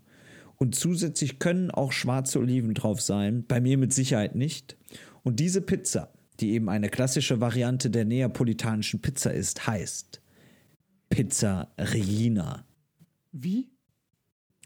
Und 0.56 0.74
zusätzlich 0.74 1.38
können 1.38 1.70
auch 1.70 1.92
schwarze 1.92 2.38
Oliven 2.38 2.74
drauf 2.74 3.00
sein. 3.00 3.44
Bei 3.46 3.60
mir 3.60 3.78
mit 3.78 3.92
Sicherheit 3.92 4.36
nicht. 4.36 4.76
Und 5.22 5.40
diese 5.40 5.60
Pizza, 5.60 6.12
die 6.40 6.52
eben 6.52 6.68
eine 6.68 6.88
klassische 6.88 7.40
Variante 7.40 7.90
der 7.90 8.04
neapolitanischen 8.04 9.00
Pizza 9.00 9.32
ist, 9.32 9.66
heißt 9.66 10.20
Pizza 11.10 11.68
Regina. 11.78 12.64
Wie? 13.32 13.70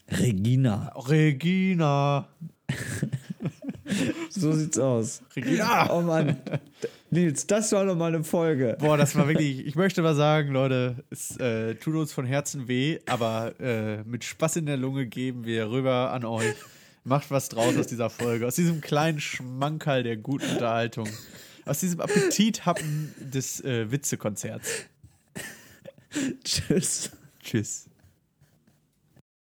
Regina. 0.09 0.93
Regina. 1.09 2.29
So 4.41 4.53
sieht's 4.53 4.79
aus. 4.79 5.23
Regina. 5.35 5.91
Oh 5.93 6.03
Mann. 6.03 6.37
Nils, 7.11 7.47
das 7.47 7.73
war 7.73 7.87
doch 7.87 7.97
mal 7.97 8.15
eine 8.15 8.25
Folge. 8.25 8.77
Boah, 8.79 8.97
das 8.97 9.17
war 9.17 9.29
wirklich, 9.29 9.67
ich 9.67 9.75
möchte 9.77 10.03
mal 10.03 10.15
sagen, 10.15 10.53
Leute, 10.53 11.05
es 11.11 11.37
äh, 11.39 11.75
tut 11.77 11.95
uns 11.95 12.13
von 12.13 12.27
Herzen 12.27 12.69
weh, 12.69 12.99
aber 13.07 13.55
äh, 13.61 14.03
mit 14.05 14.25
Spaß 14.25 14.57
in 14.57 14.67
der 14.67 14.77
Lunge 14.77 15.07
geben 15.07 15.45
wir 15.45 15.71
rüber 15.71 16.13
an 16.13 16.25
euch. 16.25 16.55
Macht 17.05 17.31
was 17.31 17.49
draus 17.49 17.77
aus 17.77 17.87
dieser 17.87 18.11
Folge, 18.11 18.47
aus 18.47 18.57
diesem 18.57 18.81
kleinen 18.81 19.21
Schmankerl 19.21 20.03
der 20.03 20.17
guten 20.17 20.51
Unterhaltung, 20.51 21.09
aus 21.65 21.79
diesem 21.79 22.01
Appetithappen 22.01 23.15
des 23.21 23.61
äh, 23.61 23.91
Witzekonzerts. 23.93 24.87
Tschüss. 26.45 27.11
Tschüss. 27.41 27.87